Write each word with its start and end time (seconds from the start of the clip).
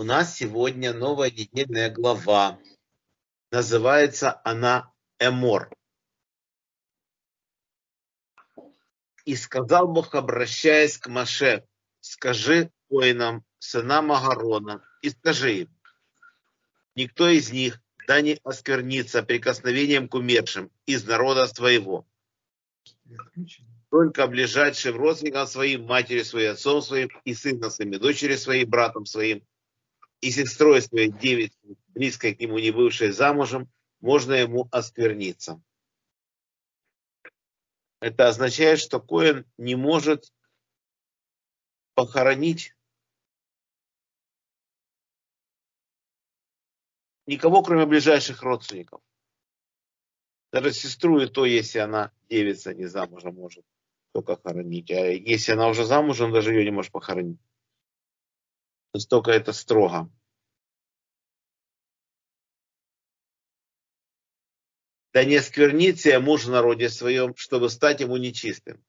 У 0.00 0.02
нас 0.02 0.34
сегодня 0.34 0.94
новая 0.94 1.30
недельная 1.30 1.90
глава. 1.90 2.58
Называется 3.50 4.40
она 4.44 4.90
Эмор. 5.18 5.70
И 9.26 9.36
сказал 9.36 9.88
Бог, 9.88 10.14
обращаясь 10.14 10.96
к 10.96 11.08
Маше, 11.08 11.66
скажи 12.00 12.70
воинам, 12.88 13.44
сынам 13.58 14.10
Агарона, 14.10 14.82
и 15.02 15.10
скажи 15.10 15.54
им, 15.54 15.68
никто 16.94 17.28
из 17.28 17.52
них 17.52 17.78
да 18.06 18.22
не 18.22 18.40
осквернится 18.42 19.22
прикосновением 19.22 20.08
к 20.08 20.14
умершим 20.14 20.70
из 20.86 21.04
народа 21.04 21.46
своего. 21.46 22.08
Только 23.90 24.26
ближайшим 24.26 24.96
родственникам 24.96 25.46
своим, 25.46 25.84
матери 25.84 26.22
своей, 26.22 26.52
отцом 26.52 26.80
своим, 26.80 27.10
и 27.26 27.34
сыном 27.34 27.70
своим, 27.70 27.92
и 27.92 27.98
дочери 27.98 28.36
своей, 28.36 28.64
братом 28.64 29.04
своим, 29.04 29.44
и 30.20 30.30
сестрой 30.30 30.82
своей, 30.82 31.10
девять, 31.10 31.56
близкой 31.88 32.34
к 32.34 32.40
нему 32.40 32.58
не 32.58 32.70
бывшей 32.70 33.10
замужем, 33.10 33.70
можно 34.00 34.32
ему 34.32 34.68
оскверниться. 34.70 35.62
Это 38.00 38.28
означает, 38.28 38.78
что 38.78 39.00
Коин 39.00 39.46
не 39.58 39.74
может 39.74 40.32
похоронить 41.94 42.74
никого, 47.26 47.62
кроме 47.62 47.86
ближайших 47.86 48.42
родственников. 48.42 49.02
Даже 50.52 50.72
сестру 50.72 51.20
и 51.20 51.26
то, 51.26 51.44
если 51.44 51.78
она 51.78 52.12
девица, 52.28 52.74
не 52.74 52.86
замужем, 52.86 53.34
может 53.34 53.64
только 54.12 54.36
хоронить. 54.36 54.90
А 54.90 55.06
если 55.06 55.52
она 55.52 55.68
уже 55.68 55.84
замужем, 55.84 56.32
даже 56.32 56.52
ее 56.52 56.64
не 56.64 56.70
может 56.70 56.90
похоронить. 56.90 57.38
Настолько 58.92 59.30
это 59.30 59.52
строго. 59.52 60.10
Да 65.12 65.24
не 65.24 65.36
осквернится 65.36 66.20
муж 66.20 66.44
в 66.44 66.50
народе 66.50 66.88
своем, 66.88 67.34
чтобы 67.36 67.68
стать 67.68 68.00
ему 68.00 68.16
нечистым. 68.16 68.84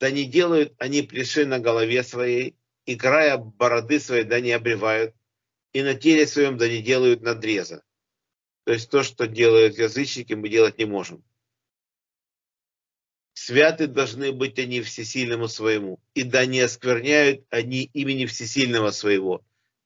Да 0.00 0.10
не 0.10 0.24
делают 0.24 0.74
они 0.78 1.02
плеши 1.02 1.44
на 1.46 1.58
голове 1.58 2.02
своей, 2.04 2.56
и 2.86 2.96
края 2.96 3.36
бороды 3.36 3.98
своей 3.98 4.24
да 4.24 4.40
не 4.40 4.52
обревают, 4.52 5.14
и 5.72 5.82
на 5.82 5.94
теле 5.94 6.26
своем 6.26 6.56
да 6.56 6.68
не 6.68 6.80
делают 6.80 7.22
надреза. 7.22 7.82
То 8.64 8.72
есть 8.72 8.90
то, 8.90 9.02
что 9.02 9.26
делают 9.26 9.78
язычники, 9.78 10.34
мы 10.34 10.48
делать 10.48 10.78
не 10.78 10.84
можем. 10.84 11.24
Святы 13.40 13.86
должны 13.86 14.32
быть 14.32 14.58
они 14.58 14.80
всесильному 14.82 15.46
своему, 15.46 16.00
и 16.12 16.24
да 16.24 16.44
не 16.44 16.58
оскверняют 16.58 17.46
они 17.50 17.84
имени 17.94 18.26
всесильного 18.26 18.90
своего, 18.90 19.44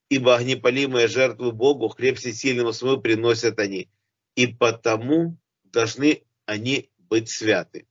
ибо 0.09 0.35
огнепалимые 0.35 1.07
жертвы 1.07 1.53
Богу, 1.53 1.89
хлеб 1.89 2.17
всесильному 2.17 2.73
своему 2.73 3.03
приносят 3.03 3.59
они, 3.59 3.91
и 4.37 4.47
потому 4.47 5.37
должны 5.65 6.25
они 6.47 6.91
быть 6.97 7.29
святы. 7.29 7.87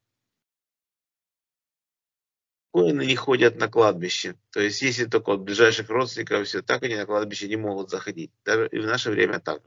Коины 2.73 3.05
не 3.05 3.15
ходят 3.15 3.55
на 3.57 3.67
кладбище. 3.67 4.37
То 4.49 4.61
есть, 4.61 4.81
если 4.81 5.05
только 5.05 5.33
от 5.33 5.41
ближайших 5.41 5.89
родственников, 5.89 6.47
все 6.47 6.63
так 6.63 6.81
они 6.81 6.95
на 6.95 7.05
кладбище 7.05 7.47
не 7.47 7.57
могут 7.57 7.91
заходить. 7.91 8.31
Даже 8.43 8.67
и 8.67 8.79
в 8.79 8.87
наше 8.87 9.11
время 9.11 9.39
так. 9.39 9.61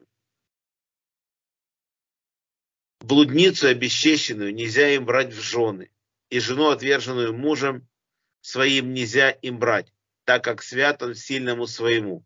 Блудницу 3.04 3.66
обесчещенную 3.66 4.54
нельзя 4.54 4.88
им 4.94 5.04
брать 5.04 5.34
в 5.34 5.38
жены, 5.38 5.90
и 6.30 6.40
жену, 6.40 6.70
отверженную 6.70 7.34
мужем 7.34 7.86
своим, 8.40 8.94
нельзя 8.94 9.30
им 9.30 9.58
брать, 9.58 9.92
так 10.24 10.42
как 10.42 10.62
свят 10.62 11.02
он 11.02 11.14
сильному 11.14 11.66
своему. 11.66 12.24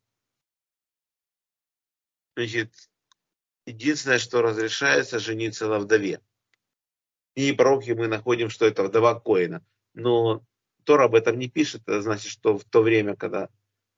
Значит, 2.36 2.72
единственное, 3.66 4.20
что 4.20 4.40
разрешается, 4.40 5.18
жениться 5.18 5.66
на 5.66 5.80
вдове. 5.80 6.20
И 7.34 7.50
пророки 7.50 7.90
мы 7.90 8.06
находим, 8.06 8.48
что 8.48 8.64
это 8.64 8.84
вдова 8.84 9.18
Коина. 9.18 9.66
Но 9.94 10.44
Тора 10.84 11.06
об 11.06 11.16
этом 11.16 11.40
не 11.40 11.48
пишет, 11.48 11.82
это 11.86 12.02
значит, 12.02 12.30
что 12.30 12.56
в 12.56 12.64
то 12.64 12.82
время, 12.82 13.16
когда 13.16 13.48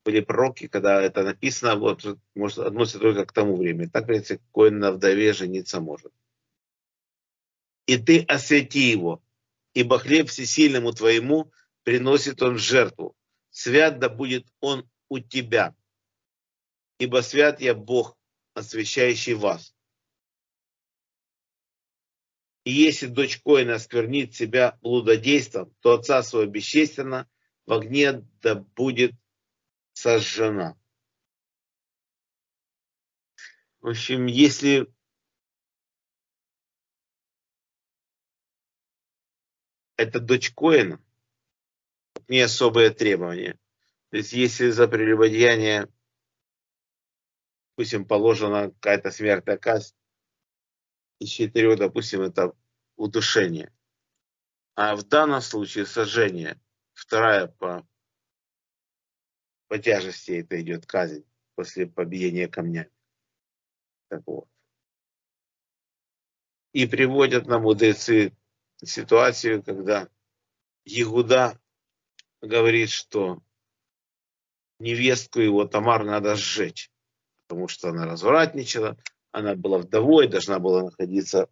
были 0.03 0.21
пророки, 0.21 0.67
когда 0.67 1.03
это 1.03 1.25
написано, 1.25 1.77
вот, 1.77 2.07
может, 2.35 2.59
относится 2.61 3.01
только 3.01 3.27
к 3.27 3.33
тому 3.33 3.57
времени. 3.57 3.87
Так, 3.87 4.05
говорится, 4.07 4.39
коин 4.55 4.79
на 4.79 4.93
вдове 4.93 5.35
жениться 5.35 5.79
может. 5.83 6.15
И 7.91 7.99
ты 7.99 8.23
освети 8.23 8.89
его, 8.89 9.21
ибо 9.75 9.99
хлеб 9.99 10.29
всесильному 10.29 10.93
твоему 10.93 11.51
приносит 11.83 12.41
он 12.41 12.57
жертву. 12.57 13.17
Свят 13.51 13.99
да 13.99 14.09
будет 14.09 14.47
он 14.61 14.89
у 15.09 15.19
тебя, 15.19 15.75
ибо 17.01 17.21
свят 17.23 17.61
я 17.61 17.75
Бог, 17.75 18.17
освящающий 18.55 19.35
вас. 19.35 19.75
И 22.63 22.71
если 22.71 23.09
дочь 23.09 23.41
Коина 23.43 23.75
осквернит 23.75 24.37
себя 24.37 24.79
блудодейством, 24.83 25.75
то 25.81 25.95
отца 25.95 26.23
своего 26.23 26.49
бесчестенно 26.49 27.29
в 27.67 27.73
огне 27.73 28.25
да 28.41 28.55
будет 28.55 29.15
сожжена. 29.95 30.79
В 33.81 33.89
общем, 33.89 34.27
если 34.27 34.87
это 40.01 40.19
дочь 40.19 40.51
Коина, 40.55 40.99
не 42.27 42.41
особые 42.41 42.91
требования. 42.91 43.59
То 44.09 44.17
есть 44.17 44.33
если 44.33 44.71
за 44.71 44.89
прелюбодеяние, 44.89 45.89
допустим, 47.71 48.07
положена 48.07 48.71
какая-то 48.71 49.11
смертная 49.11 49.59
казнь, 49.59 49.95
из 51.19 51.29
четырех, 51.29 51.79
допустим, 51.79 52.23
это 52.23 52.57
удушение. 52.97 53.75
А 54.75 54.97
в 54.97 55.03
данном 55.03 55.43
случае 55.43 55.85
сожжение. 55.85 56.59
Вторая 56.95 57.49
по, 57.49 57.87
по 59.69 59.79
тяжести 59.79 60.33
это 60.33 60.61
идет 60.63 60.87
казнь 60.87 61.27
после 61.57 61.87
побиения 61.87 62.49
камнями. 62.49 62.91
Так 64.09 64.23
вот. 64.27 64.49
И 66.73 66.87
приводят 66.87 67.47
нам 67.47 67.63
мудрецы 67.63 68.35
ситуацию, 68.87 69.63
когда 69.63 70.09
Егуда 70.85 71.61
говорит, 72.41 72.91
что 72.91 73.43
невестку 74.79 75.41
его 75.41 75.67
Тамар 75.67 76.05
надо 76.05 76.37
сжечь, 76.37 76.91
потому 77.47 77.69
что 77.69 77.91
она 77.91 78.07
развратничала, 78.07 78.97
она 79.33 79.55
была 79.55 79.79
вдовой, 79.79 80.29
должна 80.29 80.59
была 80.59 80.85
находиться 80.85 81.49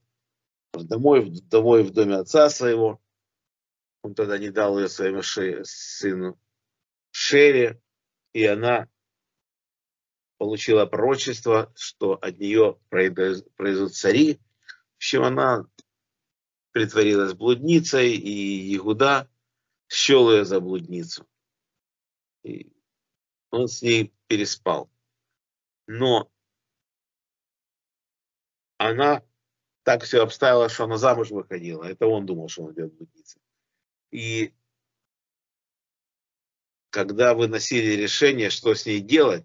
домой, 0.73 1.21
вдовой 1.25 1.83
в 1.83 1.91
доме 1.91 2.17
отца 2.17 2.49
своего. 2.51 3.01
Он 4.03 4.15
тогда 4.15 4.39
не 4.39 4.51
дал 4.51 4.79
ее 4.79 4.89
своему 4.89 5.23
сыну 5.23 6.39
Шере, 7.11 7.81
и 8.33 8.45
она 8.47 8.89
получила 10.39 10.87
пророчество, 10.87 11.73
что 11.75 12.13
от 12.15 12.39
нее 12.39 12.79
произойдут 12.91 13.95
цари. 13.95 14.35
В 14.35 14.97
общем, 14.99 15.25
она 15.25 15.67
притворилась 16.79 17.35
блудницей, 17.35 18.15
и 18.15 18.31
Ягуда 18.71 19.29
счел 19.89 20.31
ее 20.31 20.45
за 20.45 20.61
блудницу. 20.61 21.27
И 22.45 22.73
он 23.51 23.67
с 23.67 23.83
ней 23.83 24.15
переспал. 24.29 24.89
Но 25.89 26.31
она 28.77 29.25
так 29.83 30.05
все 30.05 30.23
обставила, 30.23 30.69
что 30.69 30.85
она 30.85 30.99
замуж 30.99 31.31
выходила. 31.31 31.83
Это 31.83 32.07
он 32.07 32.27
думал, 32.27 32.49
что 32.49 32.63
он 32.63 32.75
идет 32.75 32.95
блудница. 32.95 33.41
И 34.13 34.55
когда 36.91 37.35
выносили 37.35 38.01
решение, 38.01 38.51
что 38.51 38.73
с 38.73 38.87
ней 38.87 39.01
делать, 39.01 39.45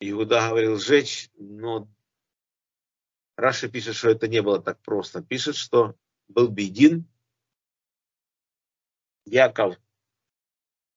Иуда 0.00 0.48
говорил 0.48 0.78
сжечь, 0.78 1.28
но 1.34 1.86
Раша 3.36 3.68
пишет, 3.68 3.94
что 3.94 4.08
это 4.08 4.26
не 4.26 4.40
было 4.40 4.62
так 4.62 4.80
просто. 4.80 5.20
Пишет, 5.20 5.56
что 5.56 5.94
был 6.28 6.48
Бедин, 6.48 7.06
Яков, 9.24 9.76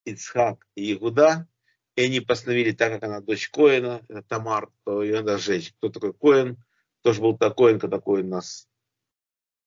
Ицхак 0.04 0.66
и 0.74 0.92
Игуда, 0.92 1.48
и 1.96 2.04
они 2.04 2.20
постановили, 2.20 2.72
так 2.72 2.92
как 2.92 3.02
она 3.02 3.20
дочь 3.20 3.48
Коина, 3.50 4.04
это 4.08 4.22
Тамар, 4.22 4.70
то 4.84 5.02
ее 5.02 5.16
надо 5.16 5.38
сжечь. 5.38 5.72
Кто 5.74 5.88
такой 5.88 6.14
Коин? 6.14 6.62
тоже 7.02 7.20
был 7.20 7.36
такой, 7.36 7.78
когда 7.78 7.98
такой 7.98 8.22
у 8.22 8.26
нас 8.26 8.68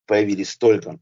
появились 0.05 0.55
только. 0.55 0.99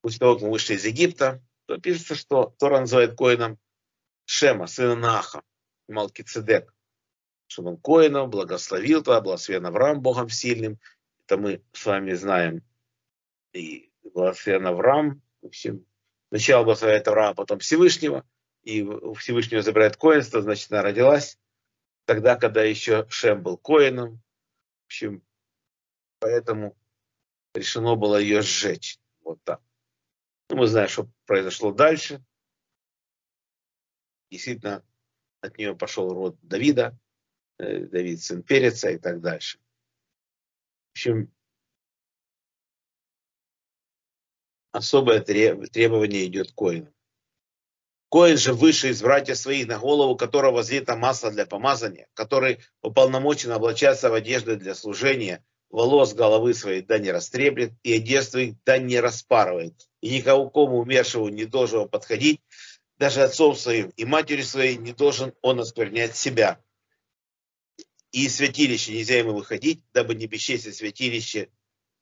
После 0.00 0.18
того, 0.18 0.34
как 0.34 0.42
мы 0.44 0.50
вышли 0.50 0.74
из 0.74 0.84
Египта, 0.84 1.42
то 1.66 1.78
пишется, 1.78 2.14
что 2.14 2.54
Тора 2.58 2.80
называет 2.80 3.16
коином 3.16 3.58
Шема, 4.24 4.66
сына 4.66 4.96
Наха, 4.96 5.42
Малкицедек, 5.88 6.74
что 7.46 7.62
он 7.62 7.76
коином 7.76 8.30
благословил 8.30 9.02
твоя, 9.02 9.20
благословен 9.20 9.66
Авраам 9.66 10.00
Богом 10.00 10.28
сильным. 10.28 10.80
Это 11.24 11.36
мы 11.36 11.62
с 11.72 11.86
вами 11.86 12.12
знаем. 12.14 12.64
И 13.52 13.92
благословен 14.02 14.66
Авраам, 14.66 15.22
в 15.42 15.46
общем, 15.46 15.84
сначала 16.28 16.64
благословляет 16.64 17.08
Авраама, 17.08 17.34
потом 17.34 17.58
Всевышнего. 17.58 18.26
и 18.62 18.82
у 18.82 19.14
Всевышнего 19.14 19.60
забирает 19.62 19.96
коинство, 19.96 20.40
значит, 20.40 20.70
она 20.70 20.82
родилась 20.82 21.38
тогда, 22.04 22.36
когда 22.36 22.62
еще 22.62 23.06
Шем 23.08 23.42
был 23.42 23.56
коином. 23.56 24.22
В 24.82 24.86
общем, 24.86 25.22
поэтому 26.18 26.76
решено 27.54 27.96
было 27.96 28.16
ее 28.16 28.42
сжечь. 28.42 28.98
Вот 29.22 29.42
так. 29.44 29.60
Ну, 30.50 30.56
мы 30.56 30.66
знаем, 30.66 30.88
что 30.88 31.08
произошло 31.26 31.72
дальше. 31.72 32.22
Действительно, 34.30 34.84
от 35.40 35.58
нее 35.58 35.74
пошел 35.76 36.12
род 36.12 36.36
Давида, 36.42 36.98
э, 37.58 37.86
Давид 37.86 38.22
сын 38.22 38.42
Переца 38.42 38.90
и 38.90 38.98
так 38.98 39.20
дальше. 39.20 39.58
В 39.58 40.92
общем, 40.92 41.32
особое 44.72 45.20
требование 45.20 46.26
идет 46.26 46.52
коину. 46.52 46.92
Коин 48.10 48.36
же 48.36 48.52
выше 48.52 48.90
из 48.90 49.00
братьев 49.00 49.38
своих, 49.38 49.68
на 49.68 49.78
голову 49.78 50.16
которого 50.16 50.56
возлито 50.56 50.96
масло 50.96 51.30
для 51.30 51.46
помазания, 51.46 52.08
который 52.14 52.58
уполномочен 52.82 53.52
облачаться 53.52 54.10
в 54.10 54.14
одежды 54.14 54.56
для 54.56 54.74
служения, 54.74 55.42
волос 55.70 56.12
головы 56.12 56.52
своей 56.52 56.82
да 56.82 56.98
не 56.98 57.10
растреплет, 57.10 57.72
и 57.82 57.94
одежду 57.94 58.38
их 58.38 58.54
да 58.64 58.76
не 58.76 59.00
распарывает. 59.00 59.88
И 60.02 60.10
никому 60.10 60.50
кому 60.50 60.80
умершего 60.80 61.28
не 61.28 61.46
должен 61.46 61.88
подходить, 61.88 62.42
даже 62.98 63.22
отцом 63.22 63.56
своим 63.56 63.88
и 63.96 64.04
матерью 64.04 64.44
своей 64.44 64.76
не 64.76 64.92
должен 64.92 65.32
он 65.40 65.60
осквернять 65.60 66.14
себя. 66.14 66.60
И 68.10 68.26
из 68.26 68.36
святилища 68.36 68.92
нельзя 68.92 69.18
ему 69.18 69.32
выходить, 69.32 69.80
дабы 69.94 70.14
не 70.14 70.26
бесчестить 70.26 70.76
святилище 70.76 71.48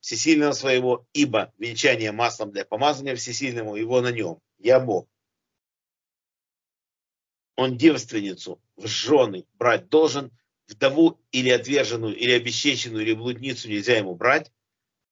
всесильного 0.01 0.51
своего, 0.51 1.07
ибо 1.13 1.53
венчание 1.57 2.11
маслом 2.11 2.51
для 2.51 2.65
помазания 2.65 3.15
всесильному 3.15 3.77
его 3.77 4.01
на 4.01 4.11
нем. 4.11 4.39
Я 4.59 4.79
Бог 4.79 5.07
он 7.61 7.77
девственницу 7.77 8.59
в 8.75 8.87
жены 8.87 9.45
брать 9.53 9.87
должен, 9.89 10.31
вдову 10.67 11.21
или 11.31 11.49
отверженную, 11.49 12.15
или 12.15 12.31
обесчещенную, 12.31 13.03
или 13.03 13.13
блудницу 13.13 13.69
нельзя 13.69 13.97
ему 13.97 14.15
брать, 14.15 14.51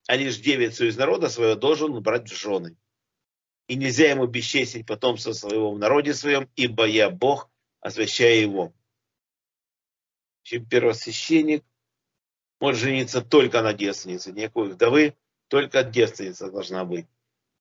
а 0.08 0.16
лишь 0.16 0.38
девицу 0.38 0.88
из 0.88 0.98
народа 0.98 1.30
своего 1.30 1.56
должен 1.56 2.02
брать 2.02 2.30
в 2.30 2.36
жены. 2.36 2.76
И 3.68 3.76
нельзя 3.76 4.10
ему 4.10 4.26
бесчестить 4.26 4.88
потомство 4.88 5.34
своего 5.34 5.72
в 5.72 5.78
народе 5.78 6.16
своем, 6.16 6.50
ибо 6.56 6.88
я 6.88 7.12
Бог, 7.12 7.52
освящая 7.82 8.38
его. 8.38 8.74
Чем 10.42 10.66
первосвященник 10.66 11.64
может 12.60 12.82
жениться 12.82 13.22
только 13.22 13.62
на 13.62 13.74
девственнице, 13.74 14.32
никакой 14.32 14.70
вдовы, 14.70 15.16
только 15.48 15.84
девственница 15.84 16.52
должна 16.52 16.86
быть. 16.86 17.08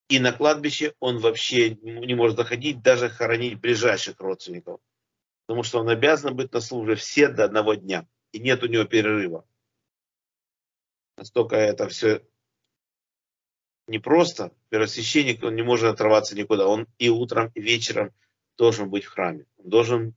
И 0.09 0.19
на 0.19 0.31
кладбище 0.31 0.95
он 0.99 1.19
вообще 1.19 1.75
не 1.75 2.15
может 2.15 2.37
заходить, 2.37 2.81
даже 2.81 3.09
хоронить 3.09 3.59
ближайших 3.59 4.19
родственников. 4.19 4.79
Потому 5.45 5.63
что 5.63 5.79
он 5.79 5.89
обязан 5.89 6.35
быть 6.35 6.51
на 6.51 6.61
службе 6.61 6.95
все 6.95 7.27
до 7.27 7.45
одного 7.45 7.75
дня. 7.75 8.07
И 8.31 8.39
нет 8.39 8.63
у 8.63 8.67
него 8.67 8.85
перерыва. 8.85 9.45
Настолько 11.17 11.55
это 11.55 11.87
все 11.89 12.23
непросто. 13.87 14.51
Первосвященник, 14.69 15.43
он 15.43 15.55
не 15.55 15.63
может 15.63 15.89
отрываться 15.89 16.35
никуда. 16.35 16.67
Он 16.67 16.87
и 16.97 17.09
утром, 17.09 17.51
и 17.53 17.61
вечером 17.61 18.13
должен 18.57 18.89
быть 18.89 19.03
в 19.03 19.09
храме. 19.09 19.45
Он 19.57 19.69
должен 19.69 20.15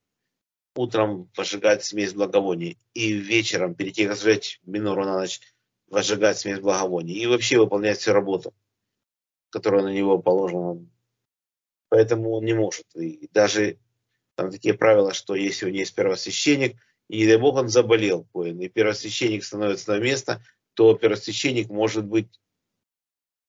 утром 0.75 1.31
возжигать 1.37 1.85
смесь 1.85 2.15
благовоний. 2.15 2.79
И 2.95 3.13
вечером, 3.13 3.75
перед 3.75 3.95
тем, 3.95 4.09
как 4.09 4.19
сжечь 4.19 4.61
минору 4.65 5.05
на 5.05 5.19
ночь, 5.19 5.41
возжигать 5.89 6.39
смесь 6.39 6.61
благовоний. 6.61 7.15
И 7.15 7.27
вообще 7.27 7.59
выполнять 7.59 7.99
всю 7.99 8.13
работу 8.13 8.55
которая 9.53 9.83
на 9.83 9.93
него 9.93 10.19
положена. 10.19 10.85
Поэтому 11.91 12.31
он 12.33 12.45
не 12.45 12.55
может. 12.55 12.87
И 12.97 13.29
даже 13.33 13.79
там 14.35 14.51
такие 14.51 14.75
правила, 14.75 15.13
что 15.13 15.35
если 15.35 15.67
у 15.67 15.69
него 15.69 15.81
есть 15.81 15.95
первосвященник, 15.95 16.77
и 17.09 17.19
не 17.19 17.27
дай 17.27 17.37
бог 17.37 17.57
он 17.57 17.69
заболел, 17.69 18.27
и 18.35 18.69
первосвященник 18.69 19.45
становится 19.45 19.93
на 19.93 19.99
место, 19.99 20.43
то 20.75 20.95
первосвященник 20.95 21.69
может 21.69 22.07
быть 22.07 22.41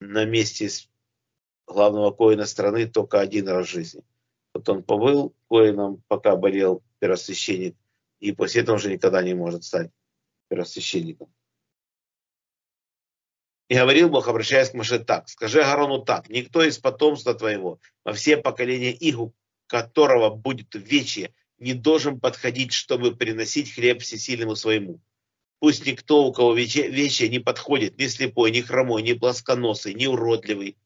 на 0.01 0.25
месте 0.25 0.69
главного 1.65 2.11
коина 2.11 2.45
страны 2.45 2.85
только 2.85 3.21
один 3.21 3.47
раз 3.47 3.67
в 3.67 3.71
жизни. 3.71 4.03
Вот 4.53 4.67
он 4.67 4.83
побыл 4.83 5.33
коином, 5.49 6.03
пока 6.09 6.35
болел 6.35 6.83
первосвященник, 7.03 7.75
и 8.21 8.31
после 8.31 8.61
этого 8.61 8.77
уже 8.77 8.89
никогда 8.89 9.21
не 9.21 9.33
может 9.33 9.65
стать 9.65 9.91
первосвященником. 10.47 11.27
И 13.67 13.75
говорил 13.75 14.07
Бог, 14.07 14.29
обращаясь 14.29 14.69
к 14.69 14.73
Маше 14.73 14.99
так, 14.99 15.27
скажи 15.27 15.61
Агарону 15.61 15.99
так, 15.99 16.29
никто 16.29 16.63
из 16.63 16.77
потомства 16.77 17.33
твоего 17.33 17.81
во 18.05 18.13
все 18.13 18.37
поколения 18.37 18.93
их, 18.93 19.19
у 19.19 19.33
которого 19.67 20.29
будет 20.29 20.75
вече, 20.75 21.33
не 21.57 21.73
должен 21.73 22.21
подходить, 22.21 22.71
чтобы 22.71 23.13
приносить 23.13 23.73
хлеб 23.73 24.01
всесильному 24.01 24.55
своему. 24.55 25.01
Пусть 25.59 25.85
никто, 25.85 26.25
у 26.25 26.31
кого 26.31 26.53
вече, 26.53 27.27
не 27.27 27.39
подходит, 27.39 27.97
ни 27.97 28.07
слепой, 28.07 28.51
ни 28.51 28.61
хромой, 28.61 29.01
ни 29.01 29.11
плосконосый, 29.11 29.93
ни 29.93 30.05
уродливый, 30.05 30.77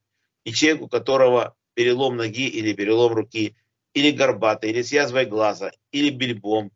ни 0.46 0.52
человек, 0.52 0.82
у 0.82 0.88
которого 0.88 1.56
перелом 1.76 2.16
ноги 2.16 2.48
или 2.48 2.74
перелом 2.74 3.14
руки, 3.14 3.56
или 3.98 4.12
горбатый, 4.12 4.70
или 4.70 4.82
с 4.82 4.92
язвой 4.92 5.26
глаза, 5.26 5.72
или 5.92 6.10
бельбом, 6.10 6.72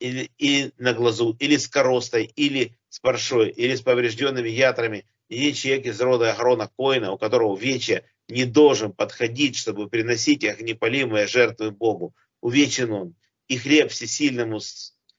или, 0.00 0.30
или 0.38 0.72
на 0.78 0.92
глазу, 0.92 1.36
или 1.38 1.56
с 1.56 1.68
коростой, 1.68 2.24
или 2.36 2.76
с 2.88 3.00
паршой, 3.00 3.50
или 3.50 3.74
с 3.74 3.82
поврежденными 3.82 4.48
ятрами– 4.48 5.06
и 5.28 5.52
человек 5.52 5.86
из 5.86 6.00
рода 6.00 6.32
Агрона 6.32 6.70
Коина, 6.76 7.12
у 7.12 7.18
которого 7.18 7.56
вече 7.56 8.08
не 8.28 8.44
должен 8.44 8.92
подходить, 8.92 9.56
чтобы 9.56 9.88
приносить 9.88 10.44
огнепалимые 10.44 11.26
жертвы 11.26 11.70
Богу. 11.70 12.14
Увечен 12.40 12.92
он. 12.92 13.16
И 13.48 13.58
хлеб 13.58 13.90
всесильному, 13.90 14.60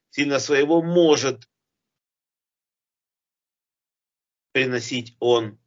сильно 0.10 0.40
своего 0.40 0.82
может 0.82 1.50
приносить 4.52 5.16
он. 5.20 5.60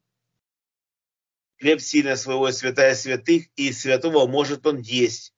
Хлеб 1.58 1.80
сильно 1.80 2.16
своего 2.16 2.50
святая 2.50 2.94
святых, 2.94 3.46
и 3.56 3.72
святого 3.72 4.26
может 4.26 4.66
он 4.66 4.78
есть. 4.78 5.34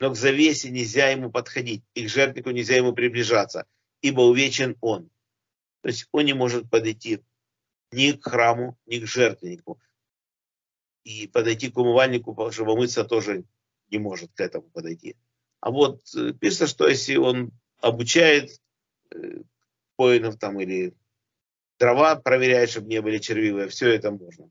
Но 0.00 0.10
к 0.10 0.16
завесе 0.16 0.70
нельзя 0.70 1.08
ему 1.08 1.30
подходить, 1.30 1.82
и 1.94 2.06
к 2.06 2.08
жертвнику 2.08 2.50
нельзя 2.50 2.76
ему 2.76 2.92
приближаться, 2.92 3.66
ибо 4.00 4.22
увечен 4.22 4.76
он. 4.80 5.10
То 5.82 5.88
есть 5.88 6.06
он 6.12 6.24
не 6.24 6.34
может 6.34 6.70
подойти 6.70 7.20
ни 7.92 8.12
к 8.12 8.24
храму, 8.24 8.78
ни 8.86 8.98
к 8.98 9.06
жертвеннику. 9.06 9.80
И 11.04 11.26
подойти 11.26 11.70
к 11.70 11.78
умывальнику, 11.78 12.50
чтобы 12.52 12.76
мыться, 12.76 13.04
тоже 13.04 13.44
не 13.90 13.98
может 13.98 14.32
к 14.34 14.40
этому 14.40 14.68
подойти. 14.70 15.16
А 15.60 15.70
вот 15.70 16.02
э, 16.14 16.32
пишется, 16.32 16.66
что 16.66 16.86
если 16.86 17.16
он 17.16 17.50
обучает 17.80 18.50
э, 19.10 19.42
воинов 19.96 20.38
там 20.38 20.60
или 20.60 20.94
дрова 21.78 22.16
проверяет, 22.16 22.70
чтобы 22.70 22.88
не 22.88 23.00
были 23.00 23.18
червивые, 23.18 23.68
все 23.68 23.90
это 23.90 24.10
можно. 24.10 24.50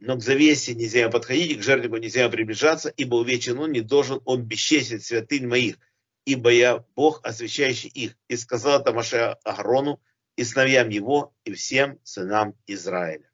Но 0.00 0.16
к 0.16 0.22
завесе 0.22 0.74
нельзя 0.74 1.08
подходить, 1.08 1.58
к 1.58 1.62
жертвеннику 1.62 1.98
нельзя 1.98 2.28
приближаться, 2.28 2.88
ибо 2.88 3.16
увечен 3.16 3.58
он 3.58 3.72
не 3.72 3.80
должен, 3.80 4.20
он 4.24 4.42
бесчестен 4.42 5.00
святынь 5.00 5.46
моих 5.46 5.76
ибо 6.24 6.50
я 6.50 6.78
Бог, 6.94 7.24
освящающий 7.24 7.88
их. 7.88 8.16
И 8.28 8.36
сказал 8.36 8.80
это 8.80 8.92
Маше 8.92 9.36
Агарону 9.44 10.00
и 10.36 10.44
сыновьям 10.44 10.88
его, 10.88 11.34
и 11.44 11.52
всем 11.52 11.98
сынам 12.04 12.54
Израиля. 12.66 13.28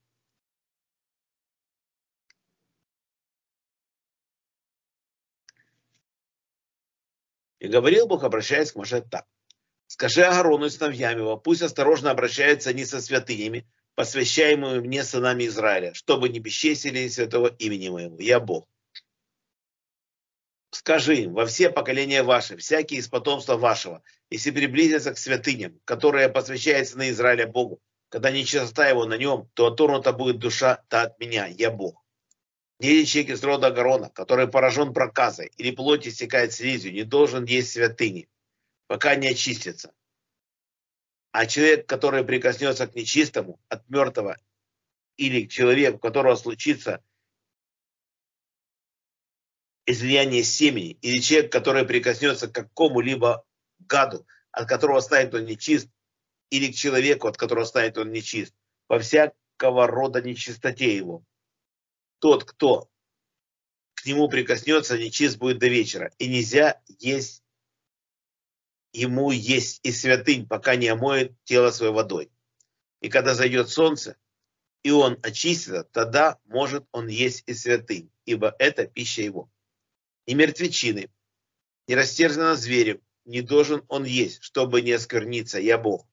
И 7.58 7.68
говорил 7.68 8.06
Бог, 8.06 8.23
обращаясь 8.23 8.73
к 8.73 8.76
Маше 8.76 9.00
так. 9.02 9.26
Скажи 9.88 10.23
Агарону 10.23 10.66
и 10.66 10.70
сыновьям 10.70 11.18
его, 11.18 11.37
пусть 11.37 11.62
осторожно 11.62 12.11
обращаются 12.11 12.70
они 12.70 12.85
со 12.85 13.00
святынями, 13.00 13.66
посвящаемыми 13.96 14.80
мне 14.80 15.02
сынами 15.02 15.46
Израиля, 15.46 15.94
чтобы 15.94 16.28
не 16.28 16.38
бесчестили 16.38 17.08
святого 17.08 17.48
имени 17.48 17.88
моего. 17.88 18.16
Я 18.20 18.38
Бог. 18.38 18.68
Скажи 20.70 21.22
им, 21.22 21.32
во 21.32 21.46
все 21.46 21.70
поколения 21.70 22.22
ваши, 22.22 22.56
всякие 22.58 23.00
из 23.00 23.08
потомства 23.08 23.56
вашего, 23.56 24.02
если 24.30 24.50
приблизятся 24.50 25.14
к 25.14 25.18
святыням, 25.18 25.80
которые 25.84 26.28
посвящаются 26.28 26.98
на 26.98 27.10
Израиля 27.10 27.46
Богу, 27.46 27.80
когда 28.10 28.30
нечистота 28.30 28.86
его 28.86 29.06
на 29.06 29.16
нем, 29.16 29.48
то 29.54 29.68
оторнута 29.68 30.12
будет 30.12 30.38
душа-то 30.38 31.02
от 31.02 31.18
меня, 31.18 31.46
я 31.46 31.70
Бог. 31.70 32.04
Не 32.78 33.06
человек 33.06 33.32
из 33.32 33.42
рода 33.42 33.70
Гарона, 33.70 34.10
который 34.10 34.46
поражен 34.46 34.92
проказой 34.92 35.50
или 35.56 35.70
плоть 35.70 36.06
истекает 36.06 36.52
слизью, 36.52 36.92
не 36.92 37.04
должен 37.04 37.44
есть 37.46 37.72
святыни, 37.72 38.28
пока 38.86 39.14
не 39.16 39.28
очистится. 39.28 39.94
А 41.38 41.45
человек, 41.45 41.87
который 41.87 42.25
прикоснется 42.25 42.87
к 42.87 42.95
нечистому, 42.95 43.61
от 43.69 43.87
мертвого, 43.90 44.38
или 45.19 45.45
к 45.45 45.50
человеку, 45.50 45.99
у 45.99 46.00
которого 46.00 46.35
случится 46.35 47.05
излияние 49.85 50.43
семени, 50.45 50.93
или 51.02 51.21
человек, 51.21 51.52
который 51.52 51.85
прикоснется 51.85 52.49
к 52.49 52.55
какому-либо 52.55 53.45
гаду, 53.81 54.26
от 54.50 54.66
которого 54.66 55.00
станет 55.00 55.35
он 55.35 55.45
нечист, 55.45 55.90
или 56.49 56.73
к 56.73 56.75
человеку, 56.75 57.28
от 57.28 57.37
которого 57.37 57.64
станет 57.64 57.99
он 57.99 58.12
нечист, 58.12 58.55
по 58.87 58.99
всякого 58.99 59.87
рода 59.87 60.23
нечистоте 60.23 60.97
его. 60.97 61.23
тот, 62.19 62.45
кто 62.45 62.88
к 63.93 64.07
нему 64.07 64.31
прикоснется, 64.31 64.97
нечист 64.97 65.37
будет 65.37 65.59
до 65.59 65.69
вечера. 65.69 66.11
И 66.16 66.28
нельзя 66.28 66.81
есть 66.99 67.43
ему 68.96 69.30
есть 69.30 69.80
и 69.82 69.92
святынь, 69.92 70.46
пока 70.46 70.76
не 70.76 70.88
омоет 70.88 71.32
тело 71.44 71.70
своей 71.70 71.92
водой. 71.92 72.30
И 73.00 73.08
когда 73.08 73.34
зайдет 73.34 73.68
солнце, 73.68 74.16
и 74.82 74.90
он 74.90 75.18
очистится, 75.22 75.84
тогда 75.84 76.38
может 76.44 76.86
он 76.92 77.08
есть 77.08 77.42
и 77.46 77.54
святынь, 77.54 78.10
ибо 78.24 78.54
это 78.58 78.86
пища 78.86 79.22
его. 79.22 79.50
И 80.26 80.34
мертвечины, 80.34 81.10
и 81.86 81.94
растерзанного 81.94 82.56
зверем 82.56 83.00
не 83.24 83.42
должен 83.42 83.84
он 83.88 84.04
есть, 84.04 84.42
чтобы 84.42 84.82
не 84.82 84.92
оскверниться, 84.92 85.60
я 85.60 85.78
Бог. 85.78 86.06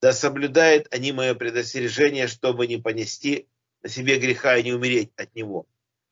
Да 0.00 0.12
соблюдают 0.12 0.86
они 0.90 1.12
мое 1.12 1.34
предостережение, 1.34 2.26
чтобы 2.26 2.66
не 2.66 2.78
понести 2.78 3.48
на 3.82 3.88
себе 3.88 4.18
греха 4.18 4.56
и 4.56 4.62
не 4.62 4.72
умереть 4.72 5.12
от 5.16 5.34
него. 5.34 5.66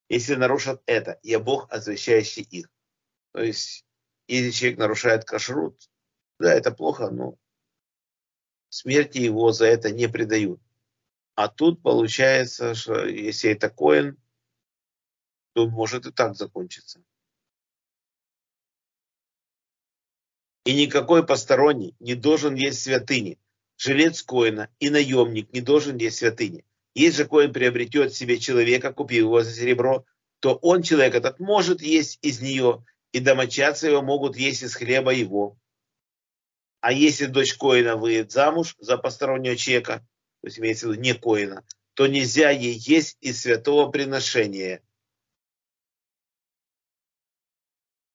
Если 0.09 0.35
нарушат 0.35 0.83
это, 0.87 1.19
я 1.23 1.39
Бог, 1.39 1.71
освящающий 1.71 2.43
их. 2.43 2.71
То 3.33 3.43
есть, 3.43 3.85
если 4.29 4.51
человек 4.51 4.79
нарушает 4.79 5.25
кашрут, 5.25 5.91
да, 6.39 6.55
это 6.55 6.71
плохо, 6.71 7.11
но 7.11 7.37
смерти 8.69 9.19
его 9.19 9.53
за 9.53 9.67
это 9.67 9.91
не 9.91 10.09
предают. 10.09 10.61
А 11.35 11.49
тут 11.49 11.83
получается, 11.83 12.75
что 12.75 13.07
если 13.07 13.51
это 13.51 13.71
коин, 13.71 14.17
то 15.55 15.69
может 15.69 16.07
и 16.07 16.13
так 16.13 16.37
закончиться. 16.37 17.03
И 20.65 20.75
никакой 20.75 21.25
посторонний 21.27 21.95
не 21.99 22.15
должен 22.15 22.55
есть 22.55 22.83
святыни. 22.83 23.39
Жилец 23.79 24.23
коина 24.23 24.69
и 24.81 24.91
наемник 24.91 25.53
не 25.53 25.61
должен 25.61 25.97
есть 25.97 26.19
святыни. 26.19 26.65
Если 26.95 27.23
же 27.23 27.29
коин 27.29 27.53
приобретет 27.53 28.13
себе 28.13 28.39
человека, 28.39 28.93
купив 28.93 29.19
его 29.19 29.43
за 29.43 29.53
серебро, 29.53 30.05
то 30.41 30.57
он, 30.57 30.83
человек 30.83 31.15
этот, 31.15 31.39
может 31.41 31.81
есть 31.81 32.19
из 32.23 32.41
нее, 32.41 32.85
и 33.13 33.21
домочадцы 33.21 33.89
его 33.89 34.03
могут 34.03 34.37
есть 34.37 34.63
из 34.63 34.75
хлеба 34.75 35.13
его. 35.13 35.59
А 36.81 36.93
если 36.93 37.27
дочь 37.27 37.55
коина 37.55 37.97
выйдет 37.97 38.31
замуж 38.31 38.77
за 38.79 38.99
постороннего 38.99 39.57
человека, 39.57 40.07
то 40.41 40.47
есть 40.47 40.59
имеется 40.59 40.87
в 40.87 40.93
виду 40.93 41.03
не 41.03 41.15
коина, 41.15 41.65
то 41.95 42.07
нельзя 42.07 42.51
ей 42.51 42.75
есть 42.75 43.17
из 43.21 43.41
святого 43.41 43.91
приношения. 43.91 44.83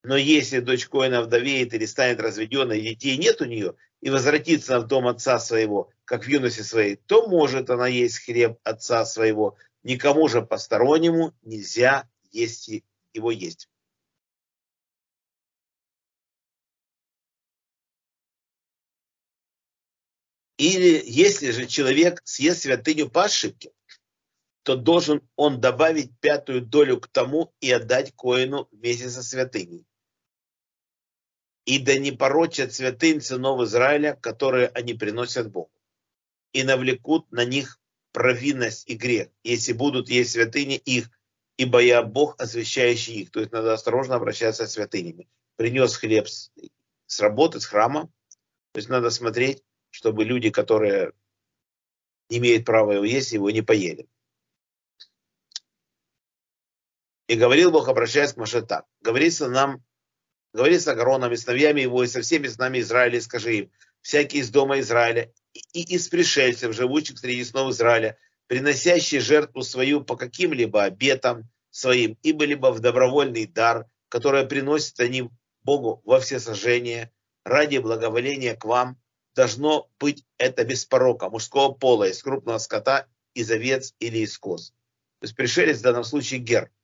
Но 0.03 0.17
если 0.17 0.59
дочь 0.59 0.87
коина 0.87 1.21
вдовеет 1.21 1.73
или 1.73 1.85
станет 1.85 2.19
разведенной, 2.19 2.81
детей 2.81 3.17
нет 3.17 3.41
у 3.41 3.45
нее, 3.45 3.75
и 4.01 4.09
возвратится 4.09 4.79
в 4.79 4.87
дом 4.87 5.07
отца 5.07 5.39
своего, 5.39 5.89
как 6.03 6.25
в 6.25 6.27
юности 6.27 6.61
своей, 6.61 6.97
то 6.97 7.27
может 7.27 7.69
она 7.69 7.87
есть 7.87 8.19
хлеб 8.19 8.59
отца 8.63 9.05
своего. 9.05 9.57
Никому 9.81 10.27
же 10.27 10.41
постороннему 10.41 11.33
нельзя 11.41 12.09
есть 12.31 12.69
его 13.13 13.31
есть. 13.31 13.69
Или 20.63 21.03
если 21.05 21.51
же 21.51 21.65
человек 21.67 22.21
съест 22.23 22.61
святыню 22.61 23.09
по 23.09 23.25
ошибке, 23.25 23.71
то 24.63 24.77
должен 24.77 25.21
он 25.35 25.59
добавить 25.59 26.17
пятую 26.21 26.61
долю 26.61 27.01
к 27.01 27.07
тому 27.07 27.53
и 27.59 27.69
отдать 27.69 28.13
коину 28.15 28.69
вместе 28.71 29.09
со 29.09 29.23
святыней 29.23 29.85
и 31.65 31.79
да 31.79 31.97
не 31.97 32.11
порочат 32.11 32.73
святынь 32.73 33.21
сынов 33.21 33.61
Израиля, 33.61 34.17
которые 34.21 34.67
они 34.67 34.93
приносят 34.93 35.51
Богу, 35.51 35.71
и 36.51 36.63
навлекут 36.63 37.31
на 37.31 37.45
них 37.45 37.79
провинность 38.11 38.89
и 38.89 38.95
грех, 38.95 39.29
если 39.43 39.73
будут 39.73 40.09
есть 40.09 40.31
святыни 40.31 40.75
их, 40.75 41.09
ибо 41.57 41.79
я 41.79 42.03
Бог, 42.03 42.39
освящающий 42.39 43.21
их. 43.21 43.31
То 43.31 43.39
есть 43.39 43.51
надо 43.51 43.73
осторожно 43.73 44.15
обращаться 44.15 44.67
с 44.67 44.73
святынями. 44.73 45.27
Принес 45.55 45.95
хлеб 45.95 46.27
с, 46.27 46.51
с 47.07 47.19
работы, 47.19 47.59
с 47.59 47.65
храма, 47.65 48.11
то 48.71 48.79
есть 48.79 48.89
надо 48.89 49.09
смотреть, 49.09 49.63
чтобы 49.93 50.25
люди, 50.25 50.49
которые 50.49 51.13
имеют 52.27 52.65
права 52.65 52.93
его 52.93 53.05
есть, 53.05 53.31
его 53.31 53.51
не 53.51 53.61
поели. 53.61 54.07
И 57.27 57.35
говорил 57.35 57.71
Бог, 57.71 57.87
обращаясь 57.87 58.33
к 58.33 58.37
Маше 58.37 58.63
так. 58.63 58.85
Говорится 59.01 59.47
нам 59.47 59.83
Говори 60.53 60.77
с 60.77 60.87
Агароном 60.87 61.33
и 61.33 61.35
сыновьями 61.35 61.81
его, 61.81 62.03
и 62.03 62.07
со 62.07 62.21
всеми 62.21 62.47
сынами 62.47 62.79
Израиля, 62.79 63.17
и 63.17 63.21
скажи 63.21 63.55
им, 63.55 63.71
всякий 64.01 64.37
из 64.37 64.51
дома 64.51 64.79
Израиля 64.79 65.31
и 65.53 65.81
из 65.95 66.09
пришельцев, 66.09 66.75
живущих 66.75 67.17
среди 67.17 67.43
снов 67.43 67.71
Израиля, 67.71 68.17
приносящие 68.47 69.19
жертву 69.19 69.63
свою 69.63 70.01
по 70.01 70.15
каким-либо 70.15 70.83
обетам 70.83 71.49
своим, 71.71 72.19
ибо-либо 72.21 72.71
в 72.71 72.81
добровольный 72.81 73.47
дар, 73.47 73.87
который 74.09 74.45
приносят 74.45 74.99
они 74.99 75.29
Богу 75.63 76.01
во 76.05 76.19
все 76.19 76.39
сожжения, 76.39 77.11
ради 77.43 77.79
благоволения 77.79 78.55
к 78.55 78.65
вам, 78.65 79.01
должно 79.35 79.89
быть 79.99 80.25
это 80.37 80.63
без 80.63 80.85
порока, 80.85 81.29
мужского 81.29 81.73
пола, 81.73 82.09
из 82.09 82.21
крупного 82.21 82.57
скота, 82.57 83.07
из 83.33 83.49
овец 83.51 83.93
или 83.99 84.19
из 84.19 84.37
коз. 84.37 84.69
То 85.19 85.25
есть 85.25 85.35
пришелец 85.35 85.79
в 85.79 85.83
данном 85.83 86.03
случае 86.03 86.39
гер– 86.39 86.71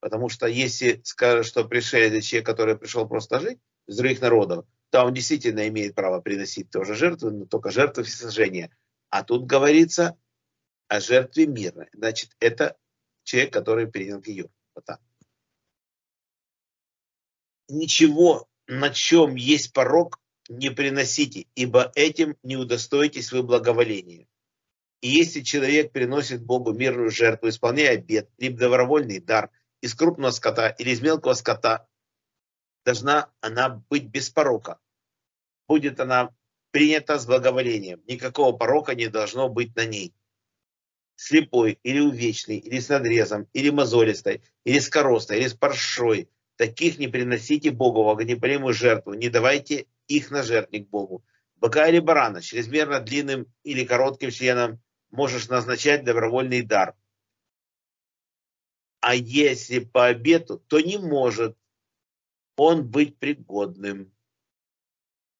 Потому 0.00 0.28
что 0.28 0.46
если 0.46 1.00
скажут, 1.04 1.46
что 1.46 1.64
пришелец 1.64 2.12
это 2.12 2.22
человек, 2.22 2.46
который 2.46 2.78
пришел 2.78 3.08
просто 3.08 3.40
жить 3.40 3.58
из 3.88 3.96
других 3.96 4.20
народов, 4.20 4.64
то 4.90 5.04
он 5.04 5.14
действительно 5.14 5.66
имеет 5.68 5.94
право 5.94 6.20
приносить 6.20 6.70
тоже 6.70 6.94
жертвы, 6.94 7.32
но 7.32 7.46
только 7.46 7.70
жертвы 7.70 8.04
всесожжения. 8.04 8.70
А 9.10 9.24
тут 9.24 9.46
говорится 9.46 10.16
о 10.88 11.00
жертве 11.00 11.46
мирной. 11.46 11.88
Значит, 11.92 12.36
это 12.38 12.76
человек, 13.24 13.52
который 13.52 13.88
принял 13.88 14.22
ее. 14.22 14.48
Вот 14.74 14.84
так. 14.84 15.00
Ничего, 17.68 18.48
на 18.68 18.90
чем 18.90 19.34
есть 19.34 19.72
порог, 19.72 20.20
не 20.48 20.70
приносите, 20.70 21.46
ибо 21.54 21.92
этим 21.94 22.36
не 22.42 22.56
удостоитесь 22.56 23.32
вы 23.32 23.42
благоволения. 23.42 24.26
И 25.00 25.08
если 25.08 25.42
человек 25.42 25.92
приносит 25.92 26.42
Богу 26.42 26.72
мирную 26.72 27.10
жертву, 27.10 27.48
исполняя 27.48 27.94
обет, 27.94 28.30
либо 28.38 28.58
добровольный 28.58 29.20
дар– 29.20 29.50
из 29.80 29.94
крупного 29.94 30.30
скота 30.30 30.68
или 30.68 30.90
из 30.90 31.00
мелкого 31.00 31.34
скота, 31.34 31.86
должна 32.84 33.30
она 33.40 33.84
быть 33.88 34.06
без 34.06 34.30
порока. 34.30 34.78
Будет 35.68 36.00
она 36.00 36.34
принята 36.70 37.18
с 37.18 37.26
благоволением. 37.26 38.02
Никакого 38.06 38.56
порока 38.56 38.94
не 38.94 39.08
должно 39.08 39.48
быть 39.48 39.74
на 39.76 39.84
ней. 39.84 40.14
Слепой 41.16 41.78
или 41.82 42.00
увечный, 42.00 42.58
или 42.58 42.78
с 42.78 42.88
надрезом, 42.88 43.48
или 43.52 43.70
мозолистой, 43.70 44.42
или 44.64 44.78
с 44.78 44.88
коростой, 44.88 45.38
или 45.38 45.46
с 45.46 45.54
паршой. 45.54 46.28
Таких 46.56 46.98
не 46.98 47.08
приносите 47.08 47.70
Богу 47.70 48.02
в 48.02 48.10
огнепалимую 48.10 48.74
жертву, 48.74 49.14
не 49.14 49.28
давайте 49.28 49.86
их 50.08 50.30
на 50.30 50.42
жертвник 50.42 50.88
Богу. 50.88 51.24
Быка 51.56 51.88
или 51.88 51.98
барана, 51.98 52.42
чрезмерно 52.42 53.00
длинным 53.00 53.46
или 53.62 53.84
коротким 53.84 54.30
членом 54.30 54.80
можешь 55.10 55.48
назначать 55.48 56.04
добровольный 56.04 56.62
дар– 56.62 56.94
а 59.06 59.14
если 59.14 59.78
по 59.78 60.06
обету, 60.06 60.58
то 60.58 60.80
не 60.80 60.98
может 60.98 61.56
он 62.56 62.88
быть 62.88 63.16
пригодным. 63.18 64.12